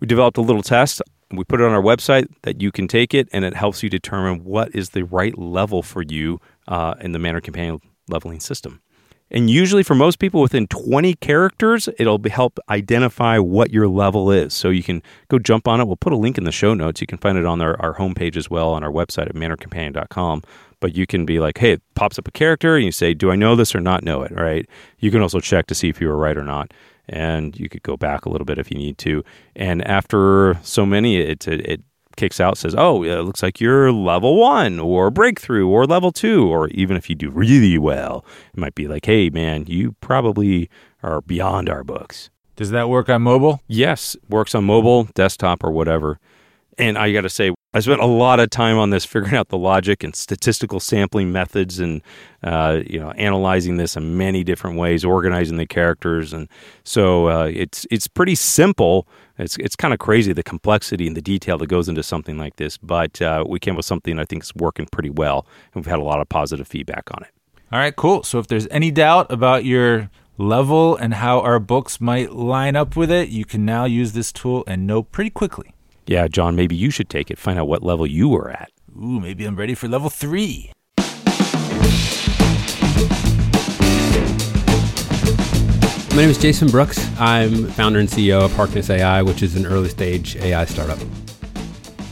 [0.00, 1.02] We developed a little test.
[1.30, 3.90] We put it on our website that you can take it, and it helps you
[3.90, 8.80] determine what is the right level for you uh, in the Mandarin Companion leveling system.
[9.28, 14.54] And usually, for most people, within 20 characters, it'll help identify what your level is.
[14.54, 15.86] So you can go jump on it.
[15.86, 17.00] We'll put a link in the show notes.
[17.00, 20.42] You can find it on our, our homepage as well on our website at mandarincompanion.com.
[20.78, 23.32] But you can be like, hey, it pops up a character, and you say, do
[23.32, 24.30] I know this or not know it?
[24.30, 24.68] Right?
[25.00, 26.72] You can also check to see if you were right or not.
[27.08, 29.22] And you could go back a little bit if you need to.
[29.54, 31.82] And after so many, it, it, it
[32.16, 36.48] kicks out says, "Oh, it looks like you're level one or breakthrough or level two,
[36.48, 40.68] or even if you do really well, it might be like, "Hey, man, you probably
[41.02, 43.60] are beyond our books." Does that work on mobile?
[43.68, 46.18] Yes, works on mobile, desktop, or whatever.
[46.78, 49.48] And I got to say, I spent a lot of time on this, figuring out
[49.48, 52.02] the logic and statistical sampling methods, and
[52.42, 56.48] uh, you know, analyzing this in many different ways, organizing the characters, and
[56.84, 59.06] so uh, it's it's pretty simple.
[59.38, 62.56] It's it's kind of crazy the complexity and the detail that goes into something like
[62.56, 65.84] this, but uh, we came up with something I think is working pretty well, and
[65.84, 67.30] we've had a lot of positive feedback on it.
[67.72, 68.22] All right, cool.
[68.22, 72.96] So if there's any doubt about your level and how our books might line up
[72.96, 75.74] with it, you can now use this tool and know pretty quickly.
[76.08, 78.70] Yeah, John, maybe you should take it, find out what level you were at.
[78.96, 80.70] Ooh, maybe I'm ready for level three.
[86.10, 86.98] My name is Jason Brooks.
[87.18, 90.98] I'm founder and CEO of Harkness AI, which is an early stage AI startup.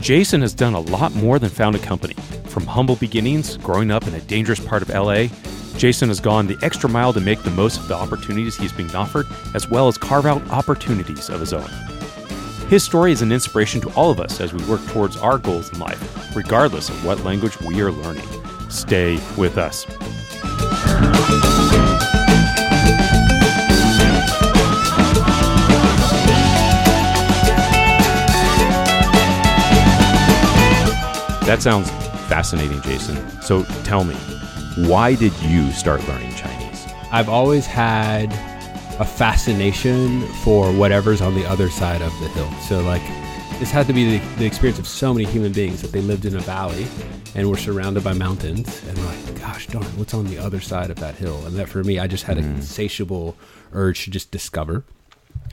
[0.01, 2.13] Jason has done a lot more than found a company.
[2.47, 5.27] From humble beginnings, growing up in a dangerous part of LA,
[5.77, 8.93] Jason has gone the extra mile to make the most of the opportunities he's being
[8.93, 11.69] offered, as well as carve out opportunities of his own.
[12.67, 15.71] His story is an inspiration to all of us as we work towards our goals
[15.71, 18.25] in life, regardless of what language we are learning.
[18.69, 19.85] Stay with us.
[31.45, 31.91] That sounds
[32.27, 33.15] fascinating, Jason.
[33.43, 34.15] So tell me,
[34.87, 36.87] why did you start learning Chinese?
[37.11, 38.33] I've always had
[38.99, 42.49] a fascination for whatever's on the other side of the hill.
[42.61, 43.01] So, like,
[43.59, 46.25] this had to be the, the experience of so many human beings that they lived
[46.25, 46.87] in a valley
[47.35, 48.83] and were surrounded by mountains.
[48.87, 51.45] And, like, gosh darn, what's on the other side of that hill?
[51.45, 52.55] And that for me, I just had an mm.
[52.55, 53.35] insatiable
[53.73, 54.83] urge to just discover.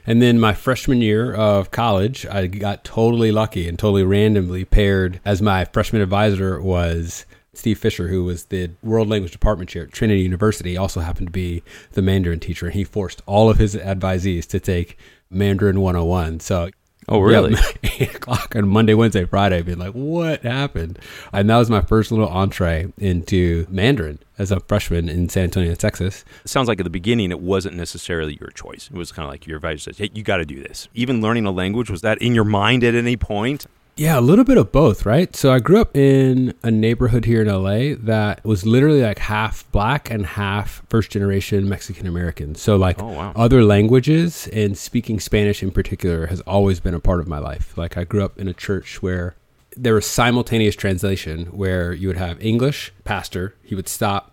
[0.07, 5.21] And then my freshman year of college, I got totally lucky and totally randomly paired
[5.25, 7.25] as my freshman advisor was
[7.55, 11.33] Steve Fisher, who was the world language department chair at Trinity University, also happened to
[11.33, 11.63] be
[11.93, 12.67] the Mandarin teacher.
[12.67, 14.97] And he forced all of his advisees to take
[15.31, 16.41] Mandarin 101.
[16.41, 16.71] So
[17.09, 17.53] Oh, really?
[17.55, 21.01] yeah, eight o'clock on Monday, Wednesday, Friday, being like, what happened?
[21.33, 25.75] And that was my first little entree into Mandarin as a freshman in San Antonio,
[25.75, 26.25] Texas.
[26.45, 28.89] It sounds like at the beginning it wasn't necessarily your choice.
[28.91, 31.21] It was kind of like your advisor says, "Hey, you got to do this." Even
[31.21, 33.67] learning a language was that in your mind at any point?
[33.95, 35.37] Yeah, a little bit of both, right?
[35.37, 39.71] So I grew up in a neighborhood here in LA that was literally like half
[39.71, 42.55] black and half first generation Mexican American.
[42.55, 43.33] So like Oh, wow.
[43.37, 47.77] other languages and speaking Spanish in particular has always been a part of my life.
[47.77, 49.37] Like I grew up in a church where
[49.77, 54.32] there was simultaneous translation where you would have English, pastor, he would stop,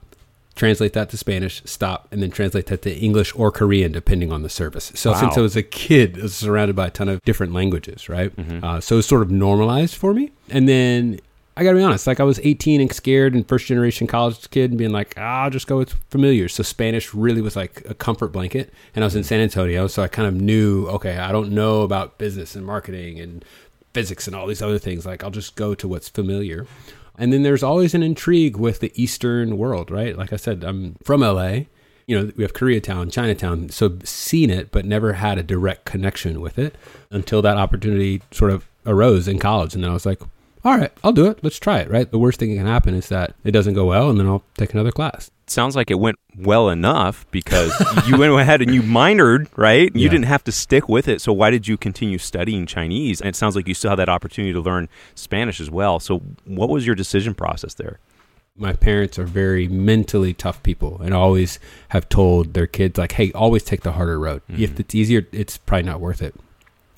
[0.59, 4.43] translate that to Spanish, stop, and then translate that to English or Korean, depending on
[4.43, 4.91] the service.
[4.93, 5.19] So Wow.
[5.21, 8.31] since I was a kid, I was surrounded by a ton of different languages, right?
[8.61, 10.31] Uh, so it was sort of normalized for me.
[10.49, 11.19] And then
[11.55, 14.49] I got to be honest, like I was 18 and scared and first generation college
[14.49, 16.47] kid and being like, ah, I'll just go with familiar.
[16.49, 18.73] So Spanish really was like a comfort blanket.
[18.95, 21.81] And I was in San Antonio, so I kind of knew, okay, I don't know
[21.83, 23.43] about business and marketing and
[23.93, 25.05] physics and all these other things.
[25.05, 26.65] Like I'll just go to what's familiar.
[27.19, 30.17] And then there's always an intrigue with the Eastern world, right?
[30.17, 31.65] Like I said, I'm from LA.
[32.07, 36.41] You know, we have Koreatown, Chinatown, so seen it, but never had a direct connection
[36.41, 36.75] with it
[37.11, 39.75] until that opportunity sort of arose in college.
[39.75, 40.21] And then I was like,
[40.63, 41.43] all right, I'll do it.
[41.43, 42.09] Let's try it, right?
[42.09, 44.43] The worst thing that can happen is that it doesn't go well, and then I'll
[44.57, 45.29] take another class.
[45.49, 47.73] It sounds like it went well enough because
[48.07, 49.89] you went ahead and you minored, right?
[49.95, 50.11] You Yeah.
[50.11, 51.21] didn't have to stick with it.
[51.21, 53.19] So why did you continue studying Chinese?
[53.19, 55.99] And it sounds like you still had that opportunity to learn Spanish as well.
[55.99, 57.97] So what was your decision process there?
[58.55, 61.59] my parents are very mentally tough people and always
[61.89, 64.81] have told their kids like hey always take the harder road if mm-hmm.
[64.81, 66.35] it's easier it's probably not worth it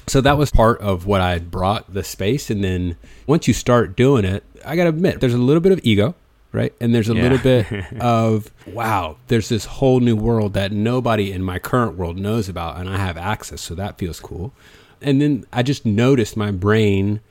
[0.07, 3.53] so that was part of what i had brought the space and then once you
[3.53, 6.15] start doing it i gotta admit there's a little bit of ego
[6.51, 7.21] right and there's a Yeah.
[7.23, 12.17] little bit of wow there's this whole new world that nobody in my current world
[12.17, 14.53] knows about and i have access so that feels cool
[15.01, 17.21] and then i just noticed my brain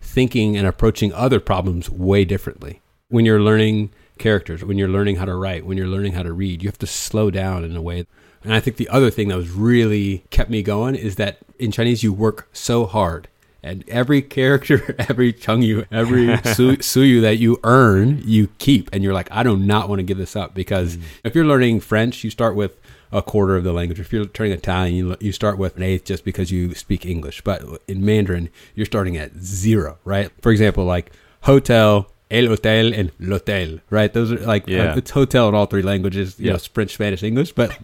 [0.00, 2.80] thinking and approaching other problems way differently.
[3.08, 6.32] When you're learning characters, when you're learning how to write, when you're learning how to
[6.32, 8.06] read, you have to slow down in a way.
[8.44, 11.72] And I think the other thing that was really kept me going is that in
[11.72, 13.26] Chinese you work so hard.
[13.66, 18.88] And every character, every chengyu, every su- suyu that you earn, you keep.
[18.92, 21.02] And you're like, I do not want to give this up because mm.
[21.24, 22.78] if you're learning French, you start with
[23.12, 24.00] a quarter of the language.
[24.00, 27.42] If you're learning Italian, you, you start with an eighth just because you speak English.
[27.42, 30.30] But in Mandarin, you're starting at zero, right?
[30.42, 34.12] For example, like hotel, el hotel, and l'hotel, right?
[34.12, 34.96] Those are like, Yeah.
[34.96, 36.52] it's hotel in all three languages, you Yeah.
[36.52, 37.70] know, French, Spanish, English, but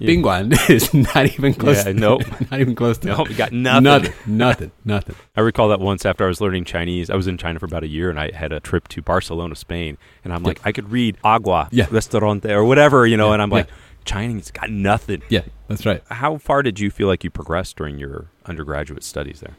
[0.00, 1.84] Binguan is not even close.
[1.86, 2.22] Yeah, nope.
[2.50, 3.84] not even close to Nope, you got nothing.
[3.84, 5.16] Nothing, nothing, nothing.
[5.36, 7.84] I recall that once after I was learning Chinese, I was in China for about
[7.84, 9.98] a year and I had a trip to Barcelona, Spain.
[10.24, 11.86] And I'm like, I could read agua, Yeah.
[11.90, 13.68] restaurante, or whatever, you know, and I'm like,
[14.04, 15.22] Chinese got nothing.
[15.28, 16.02] Yeah, that's right.
[16.08, 19.54] How far did you feel like you progressed during your undergraduate studies there?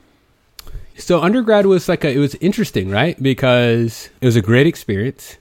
[0.98, 3.22] So undergrad was like a, it was interesting, right?
[3.22, 5.38] Because it was a great experience,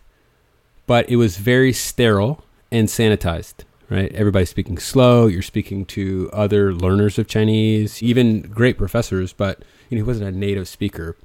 [0.87, 4.13] but it was very sterile and sanitized, right?
[4.13, 5.27] Everybody's speaking slow.
[5.27, 10.29] You're speaking to other learners of Chinese, even great professors, but you know, he wasn't
[10.29, 11.17] a native speaker.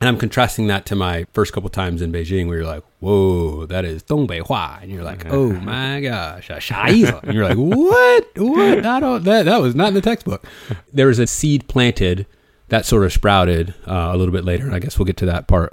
[0.00, 3.64] And I'm contrasting that to my first couple times in Beijing where you're like, whoa,
[3.66, 8.26] that is Dongbei Hua," And you're like, oh my gosh, and you're like, what?
[8.36, 8.86] What?
[8.86, 10.46] I don't, that, that was not in the textbook.
[10.92, 12.26] There was a seed planted
[12.68, 14.64] that sort of sprouted uh, a little bit later.
[14.64, 15.72] And I guess we'll get to that part.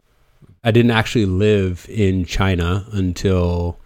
[0.64, 3.80] I didn't actually live in China until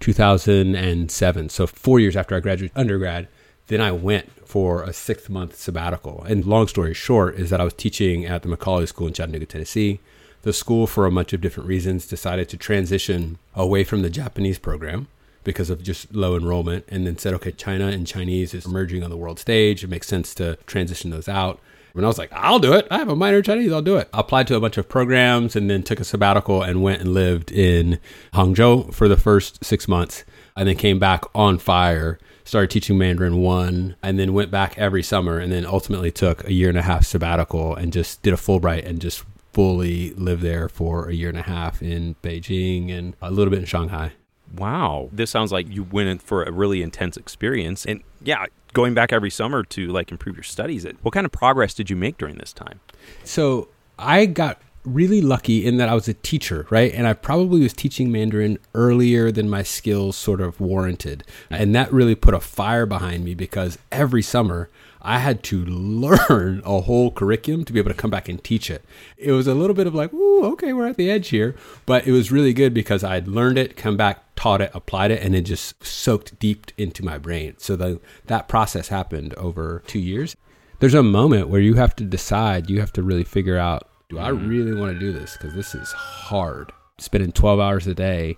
[0.00, 1.48] 2007.
[1.48, 3.28] So four years after I graduated undergrad,
[3.66, 6.22] then I went for a six month sabbatical.
[6.24, 9.46] And long story short is that I was teaching at the McCallie School in Chattanooga,
[9.46, 10.00] Tennessee.
[10.42, 14.60] The school, for a bunch of different reasons, decided to transition away from the Japanese
[14.60, 15.08] program
[15.42, 19.10] because of just low enrollment and then said, okay, China and Chinese is emerging on
[19.10, 19.82] the world stage.
[19.82, 21.60] It makes sense to transition those out.
[21.96, 22.86] And I was like, I'll do it.
[22.90, 23.72] I have a minor in Chinese.
[23.72, 24.08] I'll do it.
[24.12, 27.14] I applied to a bunch of programs and then took a sabbatical and went and
[27.14, 27.98] lived in
[28.34, 30.24] Hangzhou for the first six months
[30.56, 35.02] and then came back on fire started teaching Mandarin one, and then went back every
[35.02, 38.36] summer, and then ultimately took a year and a half sabbatical and just did a
[38.36, 43.16] Fulbright and just fully lived there for a year and a half in Beijing and
[43.20, 44.12] a little bit in Shanghai.
[44.56, 48.92] Wow, this sounds like you went in for a really intense experience, and yeah, going
[48.92, 50.86] back every summer to like improve your studies.
[51.00, 52.80] What kind of progress did you make during this time?
[53.24, 56.92] So I got really lucky in that I was a teacher, right?
[56.92, 61.24] And I probably was teaching Mandarin earlier than my skills sort of warranted.
[61.48, 64.68] And that really put a fire behind me because every summer
[65.00, 68.70] I had to learn a whole curriculum to be able to come back and teach
[68.70, 68.84] it.
[69.16, 71.56] It was a little bit of like, ooh, okay, we're at the edge here.
[71.86, 75.22] But it was really good because I'd learned it, come back, taught it, applied it,
[75.22, 77.54] and it just soaked deep into my brain.
[77.58, 80.36] So the, that process happened over two years.
[80.78, 84.18] There's a moment where you have to decide, you have to really figure out do
[84.18, 84.48] I mm-hmm.
[84.48, 85.36] really want to do this?
[85.36, 86.72] Because this is hard.
[86.98, 88.36] Spending 12 hours a day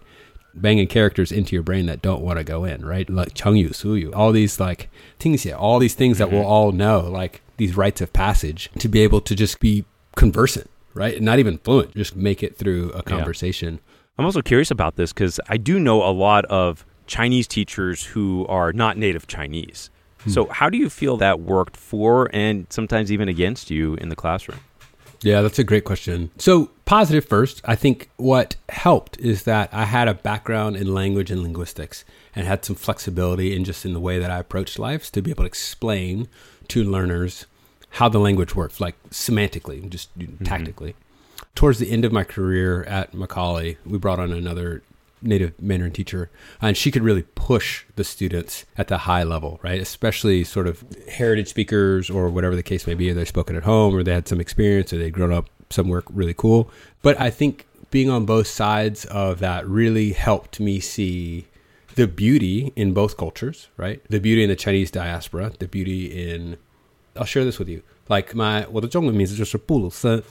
[0.54, 3.08] banging characters into your brain that don't want to go in, right?
[3.08, 6.50] Like Chengyu, Suyu, all these like things, all these things that we'll mm-hmm.
[6.50, 9.84] all know, like these rites of passage, to be able to just be
[10.16, 11.20] conversant, right?
[11.20, 13.74] Not even fluent, just make it through a conversation.
[13.74, 13.94] Yeah.
[14.18, 18.46] I'm also curious about this because I do know a lot of Chinese teachers who
[18.46, 19.90] are not native Chinese.
[20.20, 20.30] Hmm.
[20.30, 24.16] So, how do you feel that worked for and sometimes even against you in the
[24.16, 24.60] classroom?
[25.22, 26.30] Yeah, that's a great question.
[26.38, 31.30] So, positive first, I think what helped is that I had a background in language
[31.30, 32.04] and linguistics
[32.34, 35.30] and had some flexibility in just in the way that I approached life to be
[35.30, 36.28] able to explain
[36.68, 37.46] to learners
[37.90, 40.44] how the language works, like semantically, just mm-hmm.
[40.44, 40.94] tactically
[41.58, 44.80] towards the end of my career at McCallie, we brought on another
[45.20, 46.30] native Mandarin teacher,
[46.62, 49.80] and she could really push the students at the high level, right?
[49.80, 53.12] Especially sort of heritage speakers or whatever the case may be.
[53.12, 56.32] They're spoken at home, or they had some experience, or they'd grown up somewhere really
[56.32, 56.70] cool.
[57.02, 61.48] But I think being on both sides of that really helped me see
[61.96, 64.00] the beauty in both cultures, right?
[64.08, 66.56] The beauty in the Chinese diaspora, the beauty in.
[67.16, 67.82] I'll share this with you.
[68.08, 70.22] Like my well, the Zhongwen means just 我的中文名字就是布鲁森，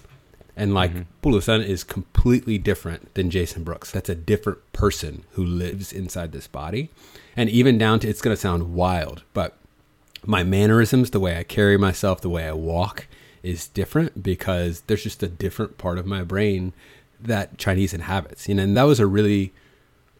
[0.57, 1.61] and like mm-hmm.
[1.61, 3.91] is completely different than Jason Brooks.
[3.91, 6.89] That's a different person who lives inside this body.
[7.35, 9.55] And even down to, it's going to sound wild, but
[10.25, 13.07] my mannerisms, the way I carry myself, the way I walk
[13.43, 16.73] is different because there's just a different part of my brain
[17.19, 18.49] that Chinese inhabits.
[18.49, 19.53] You know, and that was a really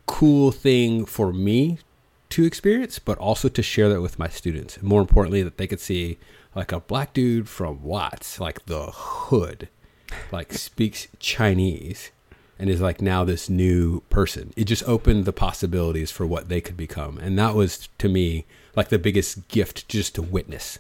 [0.06, 1.80] cool thing for me
[2.30, 4.80] to experience, but also to share that with my students.
[4.84, 6.20] more importantly, that they could see
[6.56, 9.70] like a black dude from Watts, like the hood
[10.32, 12.12] like speaks Chinese
[12.60, 14.54] and is like now this new person.
[14.56, 17.18] It just opened the possibilities for what they could become.
[17.18, 20.80] And that was to me like the biggest gift just to witness.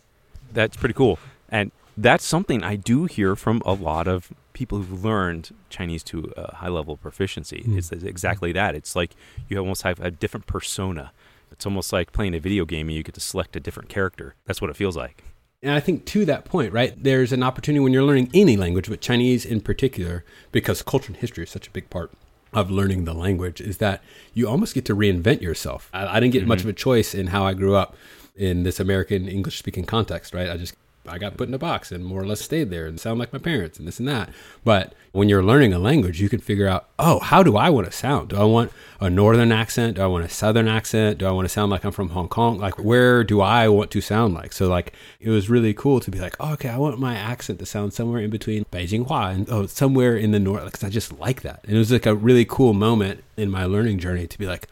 [0.51, 1.19] That's pretty cool.
[1.49, 6.33] And that's something I do hear from a lot of people who've learned Chinese to
[6.35, 7.63] a high level of proficiency.
[7.67, 7.77] Mm.
[7.77, 8.75] It's exactly that.
[8.75, 9.11] It's like
[9.47, 11.11] you almost have a different persona.
[11.51, 14.35] It's almost like playing a video game and you get to select a different character.
[14.45, 15.23] That's what it feels like.
[15.63, 18.89] And I think to that point, right, there's an opportunity when you're learning any language,
[18.89, 22.11] but Chinese in particular, because culture and history is such a big part
[22.53, 25.89] of learning the language, is that you almost get to reinvent yourself.
[25.93, 26.49] I, I didn't get mm-hmm.
[26.49, 27.95] much of a choice in how I grew up
[28.35, 30.49] in this American English speaking context, right?
[30.49, 30.75] I just
[31.09, 33.33] I got put in a box and more or less stayed there and sound like
[33.33, 34.29] my parents and this and that.
[34.63, 37.87] But when you're learning a language, you can figure out, oh, how do I want
[37.87, 38.29] to sound?
[38.29, 39.95] Do I want a northern accent?
[39.95, 41.17] Do I want a southern accent?
[41.17, 42.57] Do I want to sound like I'm from Hong Kong?
[42.57, 44.53] Like, where do I want to sound like?
[44.53, 47.59] So, like, it was really cool to be like, oh, okay, I want my accent
[47.59, 50.89] to sound somewhere in between Beijing Hua and oh, somewhere in the north, because I
[50.89, 51.61] just like that.
[51.63, 54.67] And it was like a really cool moment in my learning journey to be like,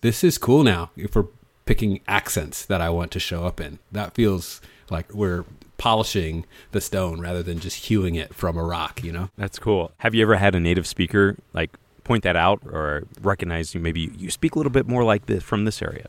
[0.00, 1.28] this is cool now for
[1.64, 3.78] picking accents that I want to show up in.
[3.92, 5.44] That feels like we're
[5.78, 9.28] polishing the stone rather than just hewing it from a rock, you know?
[9.36, 9.92] That's cool.
[9.98, 11.70] Have you ever had a native speaker like
[12.04, 15.42] point that out or recognize you maybe you speak a little bit more like this
[15.42, 16.06] from this area?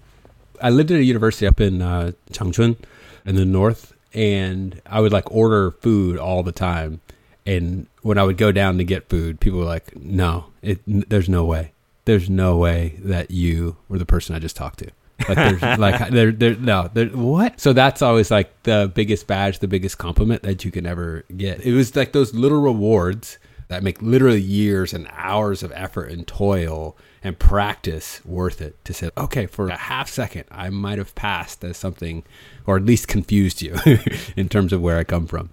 [0.61, 2.77] I lived at a university up in uh, Changchun
[3.25, 7.01] in the north and I would like order food all the time
[7.45, 11.05] And when I would go down to get food, people were like, "No, it, n-
[11.07, 11.71] there's no way.
[12.03, 14.91] There's no way that you were the person I just talked to."
[15.27, 17.59] Like, there's, like, there, there, no, there, what?
[17.59, 21.61] So that's always like the biggest badge, the biggest compliment that you can ever get.
[21.65, 23.37] It was like those little rewards
[23.69, 28.93] that make literally years and hours of effort and toil and practice worth it to
[28.93, 32.23] say, okay, for a half second, I might have passed as something,
[32.65, 33.75] or at least confused you
[34.37, 35.49] in terms of where I come from.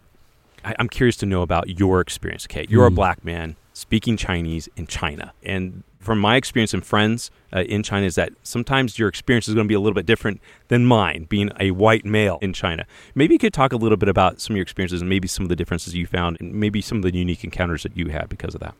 [0.64, 2.46] I, I'm curious to know about your experience.
[2.46, 2.94] Okay, you're a Mm.
[2.94, 8.06] black man speaking Chinese in China, and from my experience and friends uh, in China,
[8.06, 11.26] is that sometimes your experience is going to be a little bit different than mine,
[11.28, 12.86] being a white male in China.
[13.14, 15.44] Maybe you could talk a little bit about some of your experiences and maybe some
[15.44, 18.28] of the differences you found, and maybe some of the unique encounters that you had
[18.28, 18.74] because of that.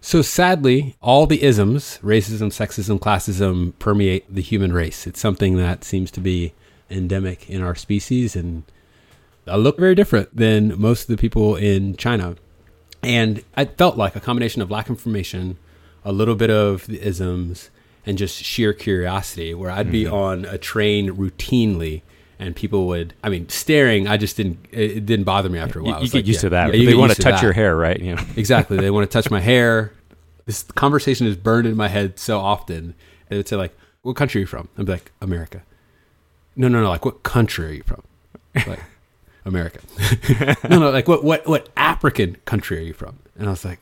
[0.00, 5.06] So sadly, all the isms, racism, sexism, classism, permeate the human race.
[5.06, 6.52] It's something that seems to be
[6.90, 8.64] endemic in our species and
[9.46, 12.36] I look very different than most of the people in China.
[13.02, 15.58] And I felt like a combination of lack of information,
[16.04, 17.70] a little bit of the isms,
[18.06, 20.14] and just sheer curiosity, where I'd be mm-hmm.
[20.14, 22.02] on a train routinely
[22.38, 25.82] and people would, I mean, staring, I just didn't, it didn't bother me after a
[25.82, 25.98] while.
[25.98, 26.74] you It's get like, used yeah, to that.
[26.74, 27.98] yeah, you they want to touch your hair, right?
[27.98, 28.22] You know.
[28.36, 28.76] Exactly.
[28.76, 29.92] They want to touch my hair.
[30.46, 32.94] This conversation is burned in my head so often.
[33.28, 35.62] They would say like, "What country are you from?" I'd be like, "America."
[36.56, 36.88] No, no, no.
[36.88, 38.02] Like, what country are you from?
[38.66, 38.80] Like,
[39.44, 39.80] America.
[40.68, 40.90] no, no.
[40.90, 43.18] Like, what, what, what African country are you from?
[43.36, 43.80] And I was like,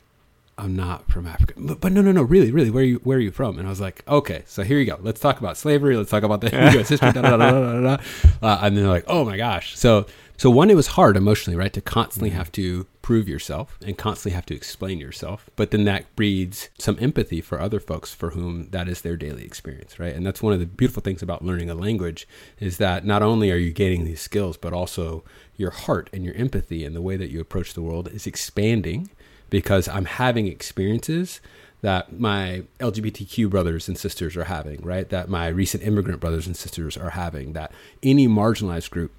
[0.59, 1.55] I'm not from Africa.
[1.57, 2.22] But, but no, no, no.
[2.22, 2.70] Really, really.
[2.70, 3.00] Where are you?
[3.05, 3.59] Where are you from?
[3.59, 4.42] And I was like, okay.
[4.46, 4.98] So here you go.
[5.00, 5.96] Let's talk about slavery.
[5.96, 6.88] Let's talk about the U.S.
[6.88, 7.12] history.
[7.12, 7.96] Da, da, da.
[8.42, 9.78] Uh, and then they're like, oh my gosh.
[9.78, 11.72] So, so one, it was hard emotionally, right?
[11.72, 15.48] To constantly have to prove yourself and constantly have to explain yourself.
[15.57, 19.44] But then that breeds some empathy for other folks for whom that is their daily
[19.44, 20.14] experience, right?
[20.14, 22.28] And that's one of the beautiful things about learning a language
[22.61, 25.24] is that not only are you gaining these skills, but also
[25.57, 29.11] your heart and your empathy and the way that you approach the world is expanding
[29.53, 31.42] because I'm having experiences
[31.82, 35.07] that my LGBTQ brothers and sisters are having, right?
[35.11, 37.70] That my recent immigrant brothers and sisters are having, that
[38.03, 39.12] any marginalized group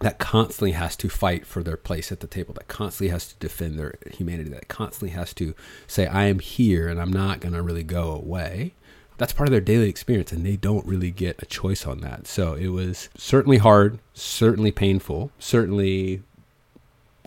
[0.00, 3.34] that constantly has to fight for their place at the table, that constantly has to
[3.36, 5.54] defend their humanity, that constantly has to
[5.86, 8.74] say, I am here and I'm not going to really go away.
[9.16, 12.26] That's part of their daily experience, and they don't really get a choice on that.
[12.26, 16.22] So it was certainly hard, certainly painful, certainly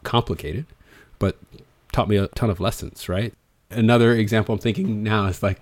[0.03, 0.67] complicated,
[1.17, 1.37] but
[1.95, 3.33] taught me a ton of lessons, right?
[3.71, 5.59] Another example I'm thinking now is like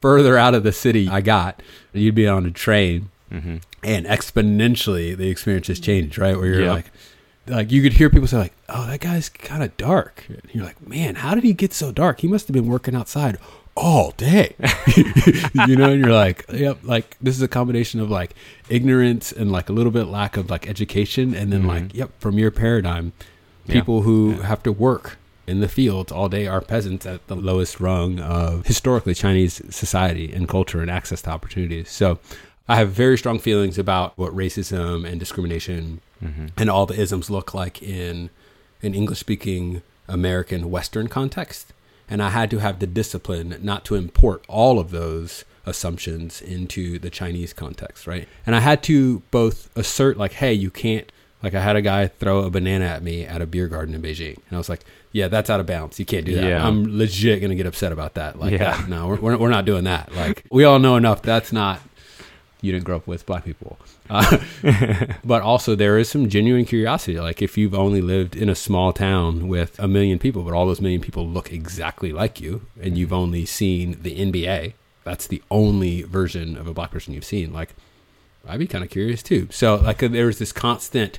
[0.00, 1.62] further out of the city I got,
[1.92, 3.58] you'd be on a train Mm-hmm.
[3.84, 6.36] and exponentially the experience has changed, right?
[6.36, 6.72] Where you're Yeah.
[6.72, 6.86] like,
[7.46, 10.64] like you could hear people say like, "Oh, that guy's kind of dark." And you're
[10.64, 12.20] like, "Man, how did he get so dark?
[12.20, 13.38] He must have been working outside
[13.76, 14.56] all day."
[15.68, 18.34] you know, and you're like, "Yep." Like this is a combination of like
[18.68, 22.36] ignorance and like a little bit lack of like education, and then like, yep, from
[22.36, 23.12] your paradigm,
[23.66, 23.74] Yeah.
[23.74, 25.18] people who have to work
[25.50, 30.32] in the fields all day are peasants at the lowest rung of historically Chinese society
[30.32, 31.90] and culture and access to opportunities.
[31.90, 32.18] So
[32.68, 36.46] I have very strong feelings about what racism and discrimination mm-hmm.
[36.56, 38.30] and all the isms look like in
[38.82, 41.72] an English speaking American Western context.
[42.08, 46.98] And I had to have the discipline not to import all of those assumptions into
[46.98, 48.28] the Chinese context, right?
[48.46, 51.10] And I had to both assert, like, hey, you can't,
[51.42, 54.02] like, I had a guy throw a banana at me at a beer garden in
[54.02, 54.36] Beijing.
[54.36, 54.80] And I was like,
[55.12, 55.98] yeah, that's out of bounds.
[55.98, 56.44] You can't do that.
[56.44, 56.66] Yeah.
[56.66, 58.38] I'm legit going to get upset about that.
[58.38, 58.76] Like, Yeah.
[58.76, 58.88] that.
[58.88, 60.14] no, we're, we're, we're not doing that.
[60.14, 61.22] Like, we all know enough.
[61.22, 61.80] That's not,
[62.60, 63.78] you didn't grow up with black people.
[64.10, 64.38] Uh,
[65.24, 67.18] but also, there is some genuine curiosity.
[67.18, 70.66] Like, if you've only lived in a small town with a million people, but all
[70.66, 74.74] those million people look exactly like you, and you've only seen the NBA,
[75.04, 77.52] that's the only version of a black person you've seen.
[77.52, 77.70] Like,
[78.46, 79.48] I'd be kind of curious too.
[79.50, 81.18] So, like, there was this constant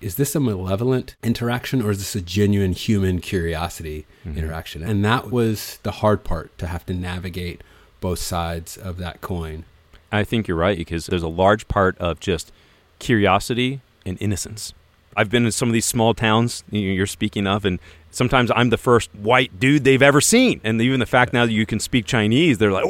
[0.00, 4.38] is this a malevolent interaction or is this a genuine human curiosity mm-hmm.
[4.38, 4.82] interaction?
[4.82, 7.62] And that was the hard part to have to navigate
[8.00, 9.64] both sides of that coin.
[10.12, 12.52] I think you're right because there's a large part of just
[12.98, 14.72] curiosity and innocence.
[15.16, 17.78] I've been in some of these small towns you- you're speaking of, and
[18.10, 20.60] sometimes I'm the first white dude they've ever seen.
[20.62, 22.84] And even the fact now that you can speak Chinese, they're like,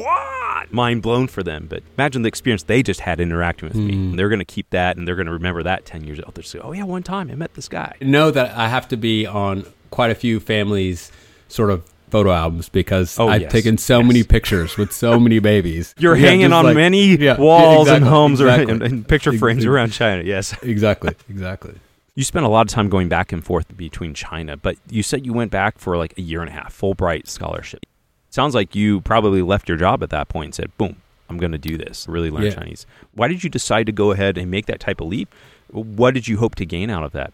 [0.66, 0.72] what?
[0.74, 1.66] Mind blown for them.
[1.68, 3.92] But imagine the experience they just had interacting with me.
[3.94, 4.10] Mm.
[4.10, 6.34] And they're going to keep that and they're going to remember that 10 years old.
[6.34, 7.94] They'll say, oh, yeah, one time I met this guy.
[8.00, 11.10] Know that I have to be on quite a few families'
[11.48, 13.52] sort of photo albums because Oh, I've yes.
[13.52, 14.06] taken so Yes.
[14.06, 15.92] many pictures with so many babies.
[15.98, 19.32] You're Yeah, hanging on like- many yeah, walls and exactly, homes around, and, and picture
[19.36, 20.22] frames Ex- around China.
[20.22, 20.54] Yes.
[20.62, 21.74] Exactly, exactly.
[22.14, 25.26] You spent a lot of time going back and forth between China, but you said
[25.26, 27.84] you went back for like a year and a half, Fulbright scholarship.
[28.37, 30.97] Sounds like you probably left your job at that point and said, boom,
[31.30, 32.51] I'm going to do this, really learn Yeah.
[32.51, 32.84] Chinese.
[33.14, 35.34] Why did you decide to go ahead and make that type of leap?
[35.68, 37.32] What did you hope to gain out of that?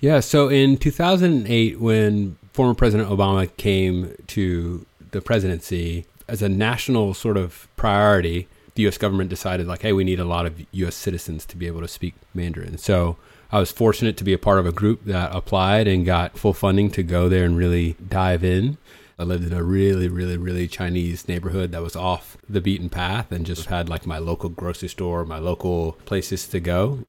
[0.00, 0.20] Yeah.
[0.20, 7.36] So in 2008, when former President Obama came to the presidency as a national sort
[7.36, 8.96] of priority, the U.S.
[8.96, 10.94] government decided, like, hey, we need a lot of U.S.
[10.94, 12.78] citizens to be able to speak Mandarin.
[12.78, 13.16] So
[13.50, 16.54] I was fortunate to be a part of a group that applied and got full
[16.54, 18.78] funding to go there and really dive in.
[19.20, 23.30] I lived in a really, really, really Chinese neighborhood that was off the beaten path
[23.30, 27.00] and just had like my local grocery store, my local places to go.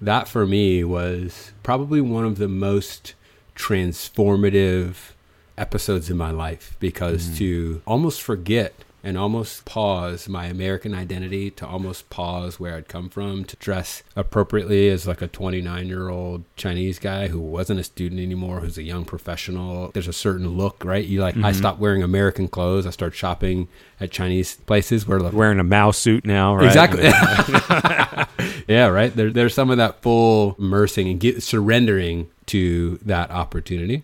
[0.00, 3.12] That for me was probably one of the most
[3.54, 4.94] transformative
[5.58, 7.36] episodes in my life because mm.
[7.36, 8.72] to almost forget
[9.02, 14.02] and almost pause my American identity, to almost pause where I'd come from, to dress
[14.14, 18.78] appropriately as like a 29 year old Chinese guy who wasn't a student anymore, who's
[18.78, 19.90] a young professional.
[19.92, 21.04] There's a certain look, right?
[21.04, 21.44] You like, mm-hmm.
[21.44, 22.86] I stopped wearing American clothes.
[22.86, 23.68] I started shopping
[24.00, 26.66] at Chinese places where like, wearing a Mao suit now, right?
[26.66, 27.04] Exactly.
[28.68, 29.14] yeah, right.
[29.14, 34.02] There, there's some of that full immersing and get, surrendering to that opportunity.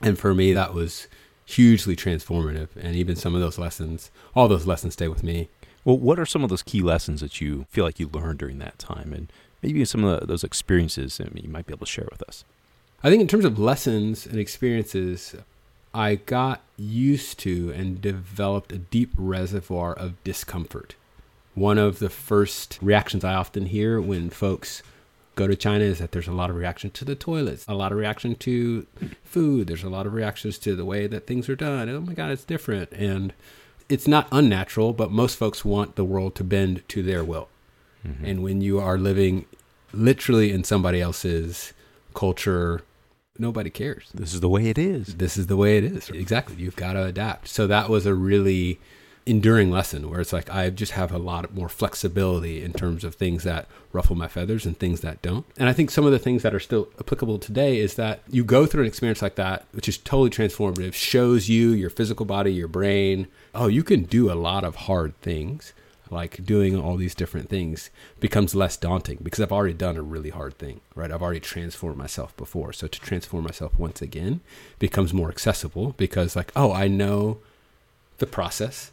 [0.00, 1.08] And for me, that was
[1.44, 2.68] hugely transformative.
[2.80, 5.48] And even some of those lessons, all those lessons stay with me.
[5.84, 8.58] Well, what are some of those key lessons that you feel like you learned during
[8.58, 9.12] that time?
[9.12, 9.32] And
[9.62, 12.44] maybe some of the, those experiences mean, you might be able to share with us.
[13.02, 15.36] I think in terms of lessons and experiences,
[15.92, 20.94] I got used to and developed a deep reservoir of discomfort.
[21.54, 24.82] One of the first reactions I often hear when folks
[25.34, 27.92] go to China is that there's a lot of reaction to the toilets, a lot
[27.92, 28.86] of reaction to
[29.24, 29.66] food.
[29.66, 31.88] There's a lot of reactions to the way that things are done.
[31.88, 32.92] Oh my God, it's different.
[32.92, 33.32] And
[33.88, 37.48] it's not unnatural, but most folks want the world to bend to their will.
[38.06, 38.24] Mm-hmm.
[38.24, 39.46] And when you are living
[39.92, 41.72] literally in somebody else's
[42.14, 42.82] culture,
[43.38, 44.10] nobody cares.
[44.14, 45.16] This is the way it is.
[45.16, 46.08] This is the way it is.
[46.10, 46.56] Exactly.
[46.56, 47.48] You've got to adapt.
[47.48, 48.78] So that was a really
[49.26, 53.14] enduring lesson where it's like I just have a lot more flexibility in terms of
[53.14, 55.46] things that ruffle my feathers and things that don't.
[55.56, 58.44] And I think some of the things that are still applicable today is that you
[58.44, 62.52] go through an experience like that, which is totally transformative, shows you your physical body,
[62.52, 65.72] your brain, oh, you can do a lot of hard things.
[66.10, 70.30] Like doing all these different things becomes less daunting because I've already done a really
[70.30, 71.10] hard thing, right?
[71.10, 72.74] I've already transformed myself before.
[72.74, 74.40] So to transform myself once again
[74.78, 77.38] becomes more accessible because, like, oh, I know
[78.18, 78.92] the process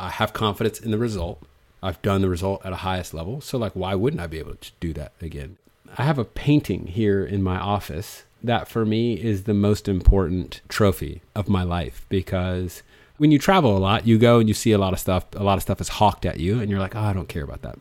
[0.00, 1.42] I have confidence in the result.
[1.82, 3.40] I've done the result at a highest level.
[3.40, 5.56] So, like, why wouldn't I be able to do that again?
[5.96, 10.60] I have a painting here in my office that for me is the most important
[10.68, 12.82] trophy of my life because
[13.18, 15.26] when you travel a lot, you go and you see a lot of stuff.
[15.34, 17.44] A lot of stuff is hawked at you, and you're like, oh, I don't care
[17.44, 17.78] about that.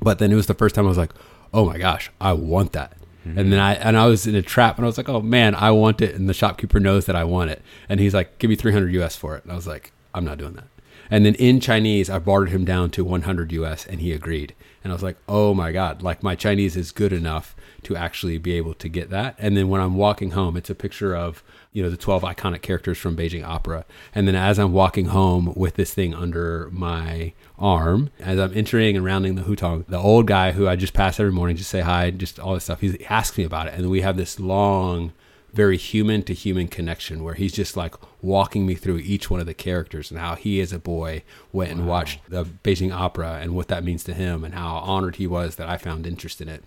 [0.00, 1.12] But then it was the first time I was like,
[1.54, 2.92] oh my gosh, I want that.
[3.26, 3.38] Mm-hmm.
[3.38, 5.54] And then I and I was in a trap, and I was like, oh man,
[5.54, 8.50] I want it, and the shopkeeper knows that I want it, and he's like, give
[8.50, 10.66] me 300 US for it, and I was like, I'm not doing that.
[11.10, 14.54] And then in Chinese, I bartered him down to 100 US and he agreed.
[14.82, 18.38] And I was like, oh my God, like my Chinese is good enough to actually
[18.38, 19.34] be able to get that.
[19.38, 21.42] And then when I'm walking home, it's a picture of,
[21.72, 23.84] you know, the 12 iconic characters from Beijing Opera.
[24.14, 28.96] And then as I'm walking home with this thing under my arm, as I'm entering
[28.96, 31.80] and rounding the hutong, the old guy who I just pass every morning, just say
[31.80, 33.74] hi, just all this stuff, he asks me about it.
[33.74, 35.12] And we have this long,
[35.56, 39.46] very human to human connection where he's just like walking me through each one of
[39.46, 43.54] the characters and how he as a boy went and watched the Beijing opera and
[43.54, 46.48] what that means to him and how honored he was that I found interest in
[46.48, 46.62] it.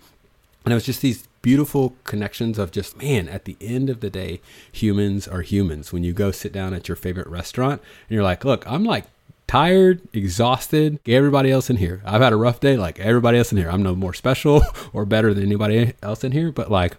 [0.64, 4.10] And it was just these beautiful connections of just, man, at the end of the
[4.10, 4.40] day,
[4.72, 5.92] humans are humans.
[5.92, 9.04] When you go sit down at your favorite restaurant and you're like, look, I'm like
[9.46, 10.98] tired, exhausted.
[11.06, 12.02] Everybody else in here.
[12.04, 13.70] I've had a rough day like everybody else in here.
[13.70, 14.62] I'm no more special
[14.92, 16.96] or better than anybody else in here, but like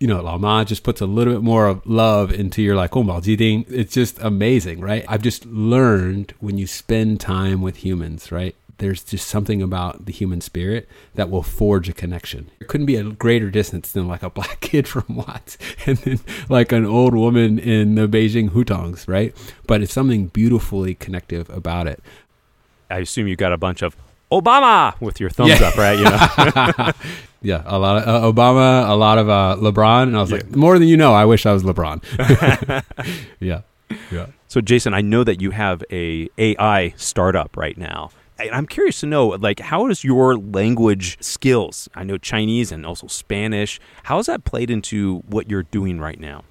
[0.00, 2.96] you know, Lao Ma just puts a little bit more of love into your like,
[2.96, 5.04] oh, It's just amazing, right?
[5.08, 8.54] I've just learned when you spend time with humans, right?
[8.78, 12.48] There's just something about the human spirit that will forge a connection.
[12.60, 16.20] There couldn't be a greater distance than like a black kid from Watts and then
[16.48, 19.34] like an old woman in the Beijing hutongs, right?
[19.66, 22.00] But it's something beautifully connective about it.
[22.88, 23.96] I assume you've got a bunch of
[24.30, 25.68] Obama with your thumbs yeah.
[25.68, 25.98] up, right?
[25.98, 26.92] You know?
[27.42, 30.38] yeah, a lot of uh, Obama, a lot of uh, LeBron, and I was yeah.
[30.38, 32.02] like, more than you know, I wish I was LeBron.
[33.40, 33.62] yeah,
[34.10, 34.26] yeah.
[34.48, 38.10] So, Jason, I know that you have a AI startup right now.
[38.38, 41.88] And I'm curious to know, like, how does your language skills?
[41.94, 43.80] I know Chinese and also Spanish.
[44.04, 46.44] How has that played into what you're doing right now?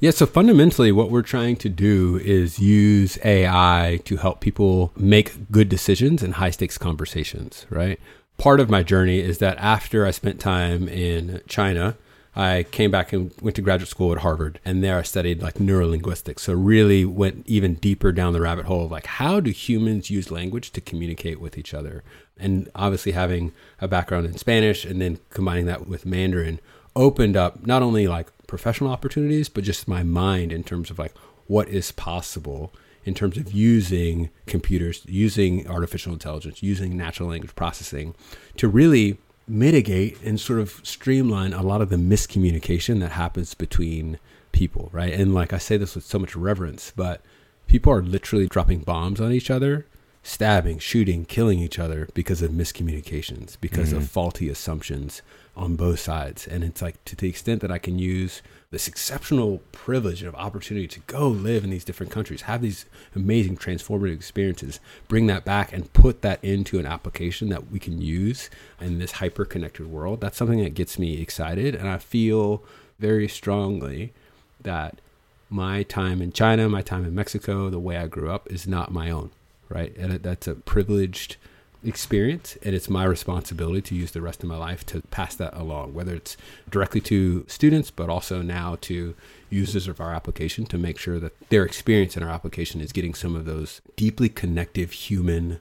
[0.00, 5.52] Yeah, so fundamentally, what we're trying to do is use AI to help people make
[5.52, 8.00] good decisions in high stakes conversations, right?
[8.38, 11.98] Part of my journey is that after I spent time in China,
[12.34, 15.56] I came back and went to graduate school at Harvard, and there I studied like
[15.56, 16.40] neurolinguistics.
[16.40, 20.30] So really went even deeper down the rabbit hole of like how do humans use
[20.30, 22.02] language to communicate with each other?
[22.38, 26.58] And obviously having a background in Spanish and then combining that with Mandarin
[26.96, 31.14] opened up not only like professional opportunities, but just my mind in terms of like
[31.46, 32.72] what is possible
[33.04, 38.14] in terms of using computers, using artificial intelligence, using natural language processing
[38.56, 39.16] to really
[39.48, 44.18] mitigate and sort of streamline a lot of the miscommunication that happens between
[44.52, 45.12] people, right?
[45.12, 47.22] And like I say this with so much reverence, but
[47.68, 49.86] people are literally dropping bombs on each other,
[50.22, 53.98] stabbing, shooting, killing each other because of miscommunications, because mm-hmm.
[53.98, 55.22] of faulty assumptions
[55.56, 56.46] on both sides.
[56.46, 60.86] And it's like to the extent that I can use this exceptional privilege of opportunity
[60.86, 62.86] to go live in these different countries, have these
[63.16, 64.78] amazing transformative experiences,
[65.08, 68.48] bring that back and put that into an application that we can use
[68.80, 70.20] in this hyper connected world.
[70.20, 71.74] That's something that gets me excited.
[71.74, 72.62] And I feel
[73.00, 74.12] very strongly
[74.60, 75.00] that
[75.48, 78.92] my time in China, my time in Mexico, the way I grew up is not
[78.92, 79.30] my own,
[79.68, 79.96] right?
[79.96, 81.38] And that's a privileged
[81.82, 85.54] experience and it's my responsibility to use the rest of my life to pass that
[85.56, 86.36] along whether it's
[86.70, 89.14] directly to students but also now to
[89.48, 93.14] users of our application to make sure that their experience in our application is getting
[93.14, 95.58] some of those deeply connective human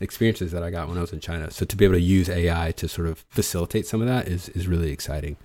[0.00, 1.50] experiences that I got when I was in China.
[1.50, 4.48] So to be able to use AI to sort of facilitate some of that is
[4.50, 5.36] is really exciting.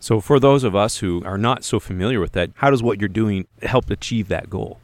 [0.00, 3.00] So for those of us who are not so familiar with that, how does what
[3.00, 4.80] you're doing help achieve that goal?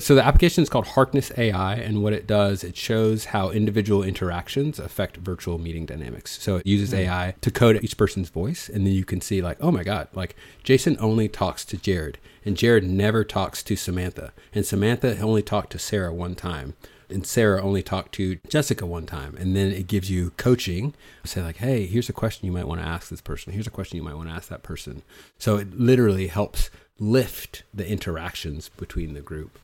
[0.00, 4.02] So the application is called Harkness AI, and what it does, it shows how individual
[4.02, 6.40] interactions affect virtual meeting dynamics.
[6.40, 7.10] So it uses mm-hmm.
[7.10, 10.08] AI to code each person's voice, and then you can see like, oh my god,
[10.14, 15.42] like Jason only talks to Jared, and Jared never talks to Samantha, and Samantha only
[15.42, 16.74] talked to Sarah one time.
[17.10, 19.36] And Sarah only talked to Jessica one time.
[19.36, 20.94] And then it gives you coaching.
[21.24, 23.52] Say, like, hey, here's a question you might want to ask this person.
[23.52, 25.02] Here's a question you might want to ask that person.
[25.36, 26.70] So it literally helps
[27.00, 29.58] lift the interactions between the group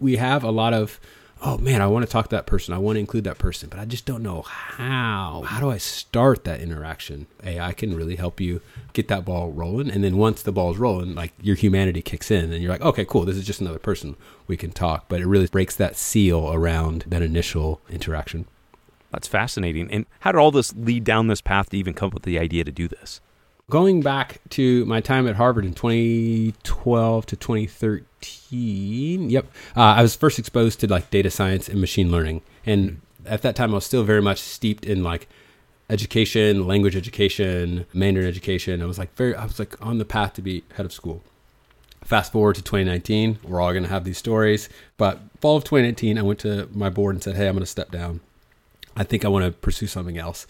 [0.00, 1.00] we have a lot of
[1.42, 2.72] oh man, I want to talk to that person.
[2.72, 5.42] I want to include that person, but I just don't know how.
[5.46, 7.26] How do I start that interaction?
[7.42, 8.60] AI can really help you
[8.92, 9.90] get that ball rolling.
[9.90, 13.04] And then once the ball's rolling, like your humanity kicks in and you're like, okay,
[13.04, 13.24] cool.
[13.24, 14.16] This is just another person.
[14.46, 15.06] We can talk.
[15.08, 18.46] But it really breaks that seal around that initial interaction.
[19.10, 19.90] That's fascinating.
[19.90, 22.38] And how did all this lead down this path to even come up with the
[22.38, 23.20] idea to do this?
[23.72, 30.14] Going back to my time at Harvard in 2012 to 2013, yep, uh, I was
[30.14, 33.86] first exposed to like data science and machine learning, and at that time I was
[33.86, 35.26] still very much steeped in like
[35.88, 38.82] education, language education, Mandarin education.
[38.82, 41.22] I was like very, I was like on the path to be head of school.
[42.04, 44.68] Fast forward to 2019, we're all going to have these stories.
[44.98, 47.66] But fall of 2019, I went to my board and said, "Hey, I'm going to
[47.66, 48.20] step down.
[48.94, 50.46] I think I want to pursue something else."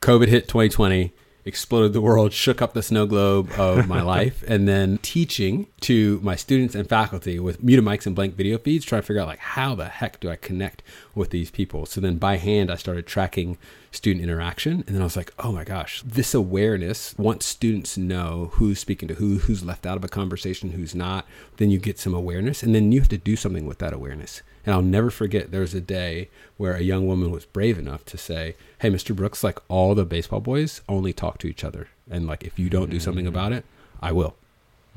[0.00, 1.12] COVID hit 2020
[1.44, 6.20] exploded the world, shook up the snow globe of my life, and then teaching to
[6.22, 9.28] my students and faculty with muted mics and blank video feeds, trying to figure out
[9.28, 10.82] like how the heck do I connect
[11.14, 11.86] with these people.
[11.86, 13.58] So then by hand, I started tracking
[13.90, 17.14] student interaction, and then I was like, oh my gosh, this awareness.
[17.18, 21.26] Once students know who's speaking to who, who's left out of a conversation, who's not,
[21.58, 24.42] then you get some awareness, and then you have to do something with that awareness.
[24.64, 28.04] And I'll never forget there was a day where a young woman was brave enough
[28.06, 29.14] to say, Hey, Mr.
[29.14, 31.88] Brooks, like all the baseball boys only talk to each other.
[32.10, 33.64] And like, if you don't do something about it,
[34.00, 34.36] I will.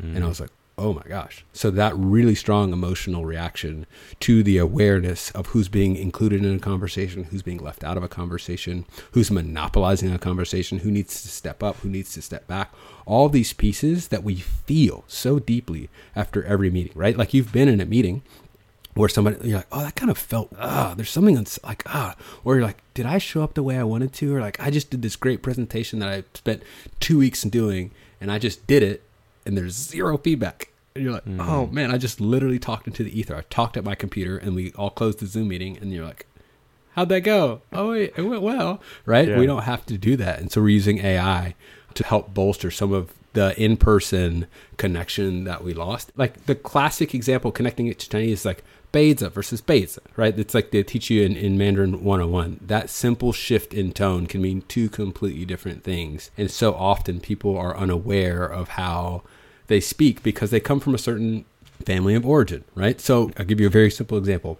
[0.01, 0.15] Mm.
[0.15, 1.43] And I was like, oh my gosh.
[1.53, 3.87] So that really strong emotional reaction
[4.19, 8.03] to the awareness of who's being included in a conversation, who's being left out of
[8.03, 12.45] a conversation, who's monopolizing a conversation, who needs to step up, who needs to step
[12.47, 12.71] back.
[13.07, 17.17] All these pieces that we feel so deeply after every meeting, right?
[17.17, 18.21] Like you've been in a meeting
[18.97, 22.15] where somebody you're like, oh, that kind of felt ah, there's something that's like ah,
[22.43, 24.69] or you're like, did I show up the way I wanted to, or like I
[24.69, 26.63] just did this great presentation that I spent
[26.99, 29.03] two weeks doing, and I just did it,
[29.45, 30.69] and there's zero feedback.
[30.95, 31.39] And you're like, mm.
[31.39, 33.35] oh man, I just literally talked into the ether.
[33.35, 36.25] I talked at my computer, and we all closed the Zoom meeting, and you're like,
[36.95, 37.61] how'd that go?
[37.71, 39.27] Oh wait, it went well, right?
[39.27, 39.37] Yeah.
[39.37, 41.55] We don't have to do that, and so we're using AI
[41.93, 46.11] to help bolster some of the in-person connection that we lost.
[46.15, 48.63] Like the classic example, connecting it to Chinese, is like
[48.97, 50.37] Beizi versus Beizi, right?
[50.39, 52.61] It's like they teach you in, in Mandarin 101.
[52.65, 56.31] That simple shift in tone can mean two completely different things.
[56.35, 59.21] And so often people are unaware of how
[59.67, 61.45] they speak because they come from a certain
[61.85, 62.99] family of origin, right?
[62.99, 64.57] So I'll give you a very simple example.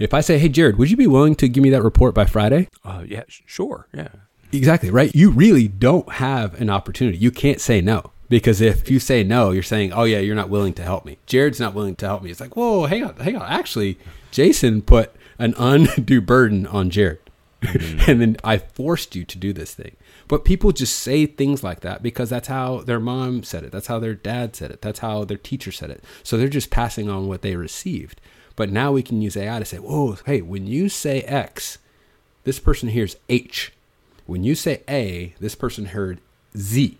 [0.00, 2.24] If I say, hey, Jared, would you be willing to give me that report by
[2.24, 2.68] Friday?
[2.84, 3.86] Uh, yeah, sure.
[3.94, 4.08] Yeah.
[4.52, 5.14] Exactly, right?
[5.14, 7.18] You really don't have an opportunity.
[7.18, 8.10] You can't say no.
[8.28, 11.18] Because if you say no, you're saying, "Oh yeah, you're not willing to help me."
[11.26, 12.30] Jared's not willing to help me.
[12.30, 13.98] It's like, "Whoa, hang on, hang on." Actually,
[14.30, 17.18] Jason put an undue burden on Jared,
[17.62, 18.00] mm-hmm.
[18.10, 19.96] and then I forced you to do this thing.
[20.28, 23.70] But people just say things like that because that's how their mom said it.
[23.70, 24.82] That's how their dad said it.
[24.82, 26.02] That's how their teacher said it.
[26.24, 28.20] So they're just passing on what they received.
[28.56, 31.78] But now we can use AI to say, "Whoa, hey, when you say X,
[32.42, 33.72] this person hears H.
[34.26, 36.20] When you say A, this person heard
[36.56, 36.98] Z."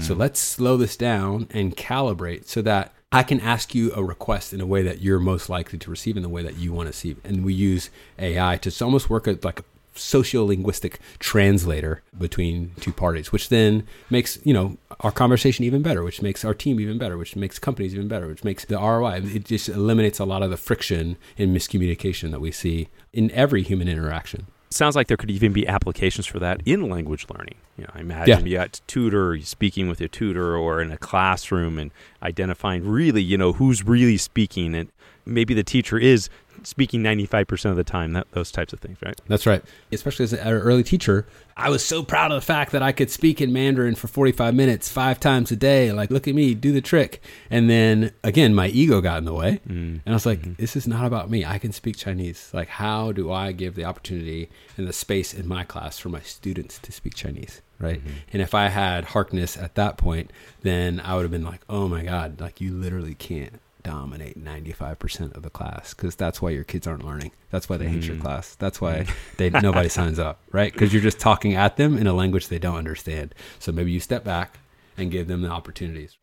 [0.00, 4.52] So let's slow this down and calibrate so that I can ask you a request
[4.52, 6.88] in a way that you're most likely to receive in the way that you want
[6.88, 7.16] to see.
[7.22, 9.64] And we use AI to almost work like a
[9.94, 16.22] sociolinguistic translator between two parties, which then makes, you know, our conversation even better, which
[16.22, 19.22] makes our team even better, which makes companies even better, which makes the ROI.
[19.24, 23.62] It just eliminates a lot of the friction and miscommunication that we see in every
[23.62, 27.56] human interaction sounds like there could even be applications for that in language learning.
[27.76, 28.44] You know, I imagine yeah.
[28.46, 31.90] you got tutor, speaking with your tutor, or in a classroom and
[32.22, 34.90] identifying really, you know, who's really speaking, and
[35.26, 36.28] maybe the teacher is
[36.64, 39.20] speaking 95% of the time, that, those types of things, right?
[39.26, 39.62] That's right.
[39.92, 43.10] Especially as an early teacher, I was so proud of the fact that I could
[43.10, 45.92] speak in Mandarin for 45 minutes, five times a day.
[45.92, 47.22] Like, look at me, do the trick.
[47.50, 49.60] And then again, my ego got in the way.
[49.68, 50.00] Mm.
[50.04, 50.54] And I was like, mm-hmm.
[50.54, 51.44] this is not about me.
[51.44, 52.50] I can speak Chinese.
[52.52, 56.20] Like, how do I give the opportunity and the space in my class for my
[56.20, 57.62] students to speak Chinese?
[57.78, 58.00] Right.
[58.00, 58.16] Mm-hmm.
[58.32, 61.88] And if I had Harkness at that point, then I would have been like, oh
[61.88, 66.64] my God, like, you literally can't dominate 95% of the class because that's why your
[66.64, 67.30] kids aren't learning.
[67.50, 68.22] That's why they hate your mm.
[68.22, 68.56] class.
[68.56, 69.06] That's why
[69.36, 70.72] they nobody signs up, right?
[70.72, 73.34] Because you're just talking at them in a language they don't understand.
[73.60, 74.58] So maybe you step back
[74.96, 76.16] and give them the opportunities.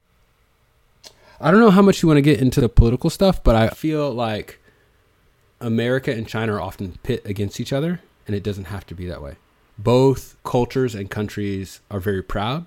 [1.39, 3.69] I don't know how much you want to get into the political stuff, but I
[3.69, 4.59] feel like
[5.59, 9.07] America and China are often pit against each other, and it doesn't have to be
[9.07, 9.35] that way.
[9.77, 12.65] Both cultures and countries are very proud,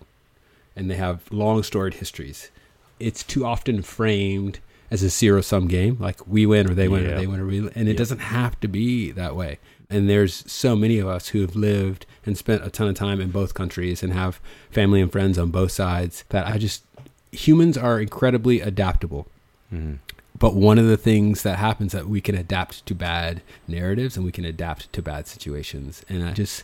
[0.74, 2.50] and they have long storied histories.
[2.98, 4.60] It's too often framed
[4.94, 7.46] as a zero sum game, like we win or they win or they win or
[7.46, 9.58] we, and it doesn't have to be that way.
[9.90, 13.20] And there's so many of us who have lived and spent a ton of time
[13.20, 14.40] in both countries and have
[14.70, 16.84] family and friends on both sides that I just
[17.32, 19.26] humans are incredibly adaptable.
[19.72, 19.94] Mm-hmm.
[20.38, 24.24] But one of the things that happens that we can adapt to bad narratives and
[24.24, 26.04] we can adapt to bad situations.
[26.08, 26.62] And I just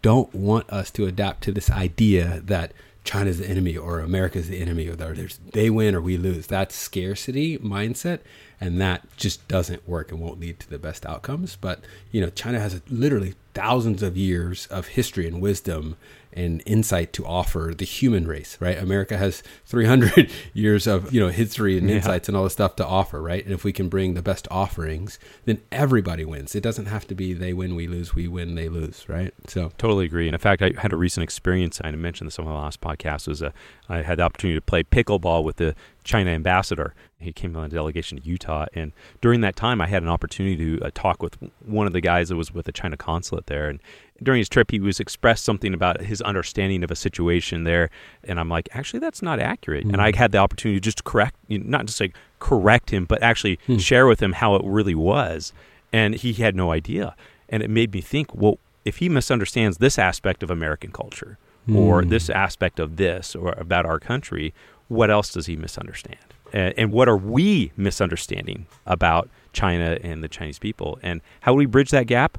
[0.00, 2.70] don't want us to adapt to this idea that
[3.06, 6.48] China's the enemy or America's the enemy or there's they win or we lose.
[6.48, 8.18] That scarcity mindset
[8.60, 11.56] and that just doesn't work and won't lead to the best outcomes.
[11.56, 11.80] But
[12.10, 15.96] you know, China has a, literally thousands of years of history and wisdom
[16.36, 18.76] and insight to offer the human race, right?
[18.76, 21.96] America has 300 years of, you know, history and yeah.
[21.96, 23.42] insights and all this stuff to offer, right?
[23.42, 26.54] And if we can bring the best offerings, then everybody wins.
[26.54, 29.32] It doesn't have to be they win, we lose, we win, they lose, right?
[29.46, 30.28] So totally agree.
[30.28, 31.80] And in fact, I had a recent experience.
[31.82, 33.26] I mentioned this on my last podcast.
[33.26, 33.54] Was a,
[33.88, 35.74] I had the opportunity to play pickleball with the
[36.06, 36.94] China ambassador.
[37.18, 40.56] He came on a delegation to Utah, and during that time, I had an opportunity
[40.56, 43.68] to uh, talk with one of the guys that was with the China consulate there.
[43.68, 43.80] And
[44.22, 47.90] during his trip, he was expressed something about his understanding of a situation there,
[48.24, 49.86] and I'm like, actually, that's not accurate.
[49.86, 49.94] Mm.
[49.94, 50.16] And I hmm.
[50.16, 53.58] had the opportunity to just correct, you know, not just like correct him, but actually
[53.66, 53.80] mm.
[53.80, 55.52] share with him how it really was,
[55.92, 57.16] and he had no idea.
[57.48, 61.38] And it made me think, well, if he misunderstands this aspect of American culture,
[61.68, 61.76] mm.
[61.76, 62.08] or hmm.
[62.08, 64.54] this aspect of this, or about our country,
[64.88, 66.18] what else does he misunderstand?
[66.52, 70.98] And, and what are we misunderstanding about China and the Chinese people?
[71.02, 72.38] And how do we bridge that gap?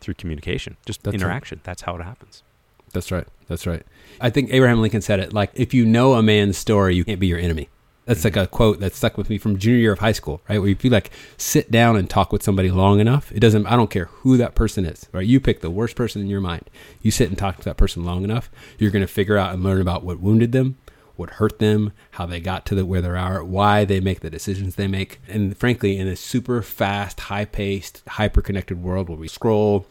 [0.00, 1.58] Through communication, just That's interaction.
[1.58, 1.64] Right.
[1.64, 2.42] That's how it happens.
[2.92, 3.26] That's right.
[3.48, 3.82] That's right.
[4.20, 7.18] I think Abraham Lincoln said it like, if you know a man's story, you can't
[7.18, 7.70] be your enemy.
[8.06, 8.54] That's like a mm-hmm.
[8.54, 10.60] quote that stuck with me from junior year of high school, right?
[10.60, 13.74] Where if you like sit down and talk with somebody long enough, it doesn't, I
[13.74, 15.26] don't care who that person is, right?
[15.26, 16.70] You pick the worst person in your mind.
[17.02, 19.64] You sit and talk to that person long enough, you're going to figure out and
[19.64, 20.76] learn about what wounded them,
[21.16, 24.30] what hurt them, how they got to the, where they are, why they make the
[24.30, 25.18] decisions they make.
[25.28, 29.86] And frankly, in a super fast, high paced, hyper connected world where we scroll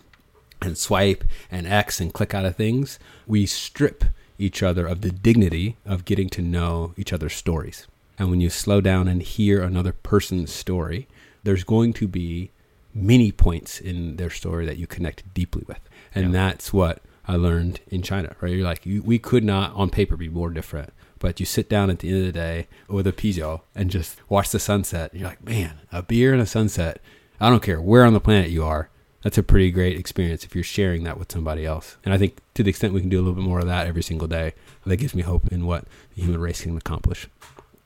[0.61, 4.05] and swipe and X and click out of things, we strip
[4.37, 7.87] each other of the dignity of getting to know each other's stories.
[8.17, 11.07] And when you slow down and hear another person's story,
[11.43, 12.51] there's going to be
[12.93, 15.79] many points in their story that you connect deeply with.
[16.13, 16.31] And yeah.
[16.31, 18.53] that's what I learned in China, right?
[18.53, 21.89] You're like, you, we could not on paper be more different but you sit down
[21.89, 25.11] at the end of the day with a pigeon and just watch the sunset.
[25.11, 27.01] And you're like, man, a beer and a sunset.
[27.39, 28.89] I don't care where on the planet you are.
[29.23, 31.97] That's a pretty great experience if you're sharing that with somebody else.
[32.05, 33.87] And I think to the extent we can do a little bit more of that
[33.87, 34.53] every single day,
[34.85, 37.27] that gives me hope in what the human race can accomplish.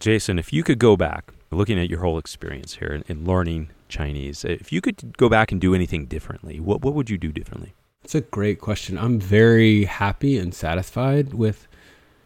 [0.02, 4.44] Jason, if you could go back, looking at your whole experience here in learning Chinese,
[4.44, 7.74] if you could go back and do anything differently, what, what would you do differently?
[8.04, 8.98] It's a great question.
[8.98, 11.69] I'm very happy and satisfied with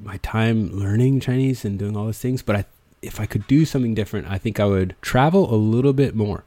[0.03, 2.41] my time learning Chinese and doing all those things.
[2.41, 2.65] But I,
[3.01, 6.43] if I could do something different, I think I would travel a little bit more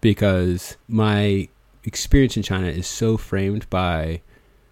[0.00, 1.48] because my
[1.84, 4.22] experience in China is so framed by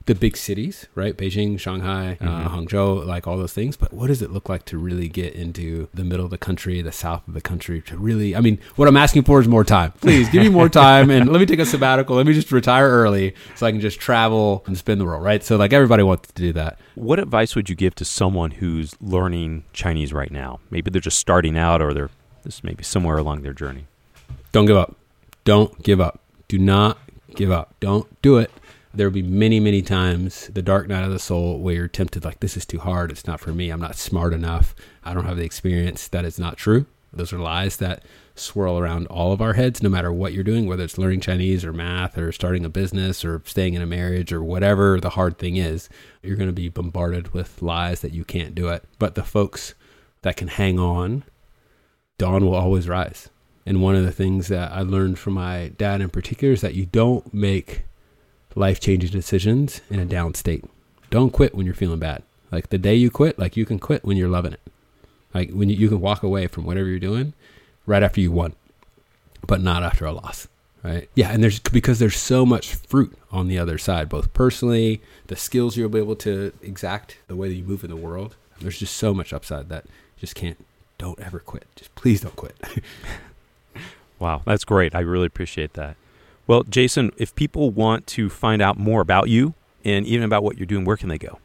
[0.09, 1.17] the big cities, right?
[1.17, 2.57] Beijing, Shanghai, uh, Mm-hmm.
[2.57, 3.77] Hangzhou, like all those things.
[3.77, 6.81] But what does it look like to really get into the middle of the country,
[6.83, 7.83] the south of the country?
[7.83, 9.93] To really, I mean, what I'm asking for is more time.
[10.01, 12.17] Please give me more time and let me take a sabbatical.
[12.17, 15.43] Let me just retire early so I can just travel and spin the world, right?
[15.45, 16.79] So, like, everybody wants to do that.
[16.95, 20.61] What advice would you give to someone who's learning Chinese right now?
[20.71, 22.11] Maybe they're just starting out or they're
[22.45, 23.87] this maybe somewhere along their journey.
[24.53, 24.97] Don't give up.
[25.45, 26.21] Don't give up.
[26.49, 26.99] Do not
[27.35, 27.75] give up.
[27.81, 28.51] Don't do it.
[28.95, 32.25] There will be many, many times the dark night of the soul where you're tempted,
[32.25, 33.11] like, this is too hard.
[33.11, 33.71] It's not for me.
[33.71, 34.75] I'm not smart enough.
[35.05, 36.09] I don't have the experience.
[36.09, 36.87] That is not true.
[37.13, 38.03] Those are lies that
[38.35, 41.65] swirl around all of our heads, no matter what you're doing, whether it's learning Chinese
[41.65, 45.39] or math or starting a business or staying in a marriage or whatever the hard
[45.39, 45.89] thing is.
[46.23, 48.85] You're going to be bombarded with lies that you can't do it.
[48.99, 49.75] But the folks
[50.23, 51.25] that can hang on,
[52.17, 53.29] dawn will always rise.
[53.65, 56.75] And one of the things that I learned from my dad in particular is that
[56.75, 57.85] you don't make
[58.59, 60.65] life changing decisions in a down state.
[61.11, 62.23] Don't quit when you're feeling bad.
[62.51, 64.61] Like the day you quit, like you can quit when you're loving it.
[65.35, 67.35] Like when you, you can walk away from whatever you're doing
[67.87, 68.55] right after you won,
[69.47, 70.49] but not after a loss.
[70.83, 71.09] Right.
[71.15, 71.31] Yeah.
[71.31, 75.77] And there's because there's so much fruit on the other side, both personally, the skills
[75.77, 78.37] you'll be able to exact, the way that you move in the world.
[78.61, 79.87] There's just so much upside that
[80.19, 80.65] just can't,
[80.97, 81.67] don't ever quit.
[81.77, 82.57] Just please don't quit.
[84.19, 84.95] Wow, that's great.
[84.95, 85.97] I really appreciate that.
[86.49, 90.57] Well, Jason, if people want to find out more about you and even about what
[90.57, 91.39] you're doing, where can they go?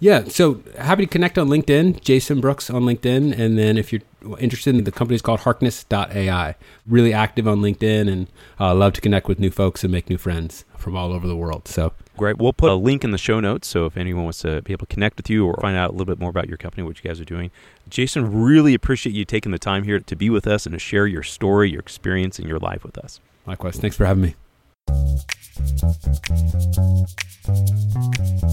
[0.00, 3.38] Yeah, so happy to connect on LinkedIn, Jason Brooks on LinkedIn.
[3.38, 4.02] And then if you're
[4.38, 6.56] interested in the company is called Harkness.ai.
[6.86, 8.26] Really active on LinkedIn and
[8.58, 11.36] uh, love to connect with new folks and make new friends from all over the
[11.36, 11.68] world.
[11.68, 12.38] So Great.
[12.38, 13.66] We'll put a link in the show notes.
[13.66, 15.92] So if anyone wants to be able to connect with you or find out a
[15.92, 17.50] little bit more about your company, what you guys are doing,
[17.88, 21.06] Jason, really appreciate you taking the time here to be with us and to share
[21.06, 23.20] your story, your experience, and your life with us.
[23.46, 24.34] Likewise, thanks for having me.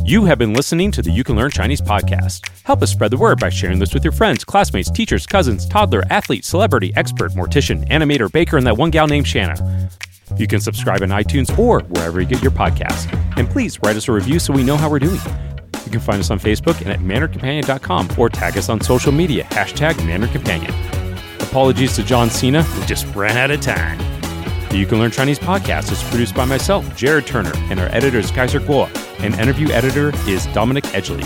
[0.05, 2.49] You have been listening to the You Can Learn Chinese podcast.
[2.63, 6.03] Help us spread the word by sharing this with your friends, classmates, teachers, cousins, toddler,
[6.09, 9.89] athlete, celebrity, expert, mortician, animator, baker, and that one gal named Shanna.
[10.37, 13.11] You can subscribe on iTunes or wherever you get your podcasts.
[13.37, 15.19] And please write us a review so we know how we're doing.
[15.85, 19.45] You can find us on Facebook and at mandarincompanion.com or tag us on social media,
[19.45, 20.73] hashtag mannercompanion.
[21.41, 24.20] Apologies to John Cena, we just ran out of time.
[24.71, 28.19] The You Can Learn Chinese podcast is produced by myself, Jared Turner, and our editor
[28.19, 31.25] is Kaiser Kuo, and interview editor is Dominic Edgley.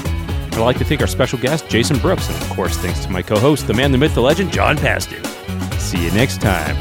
[0.52, 3.22] I'd like to thank our special guest, Jason Brooks, and of course, thanks to my
[3.22, 5.24] co host, the man, the myth, the legend, John Pasden.
[5.80, 6.76] See you next time.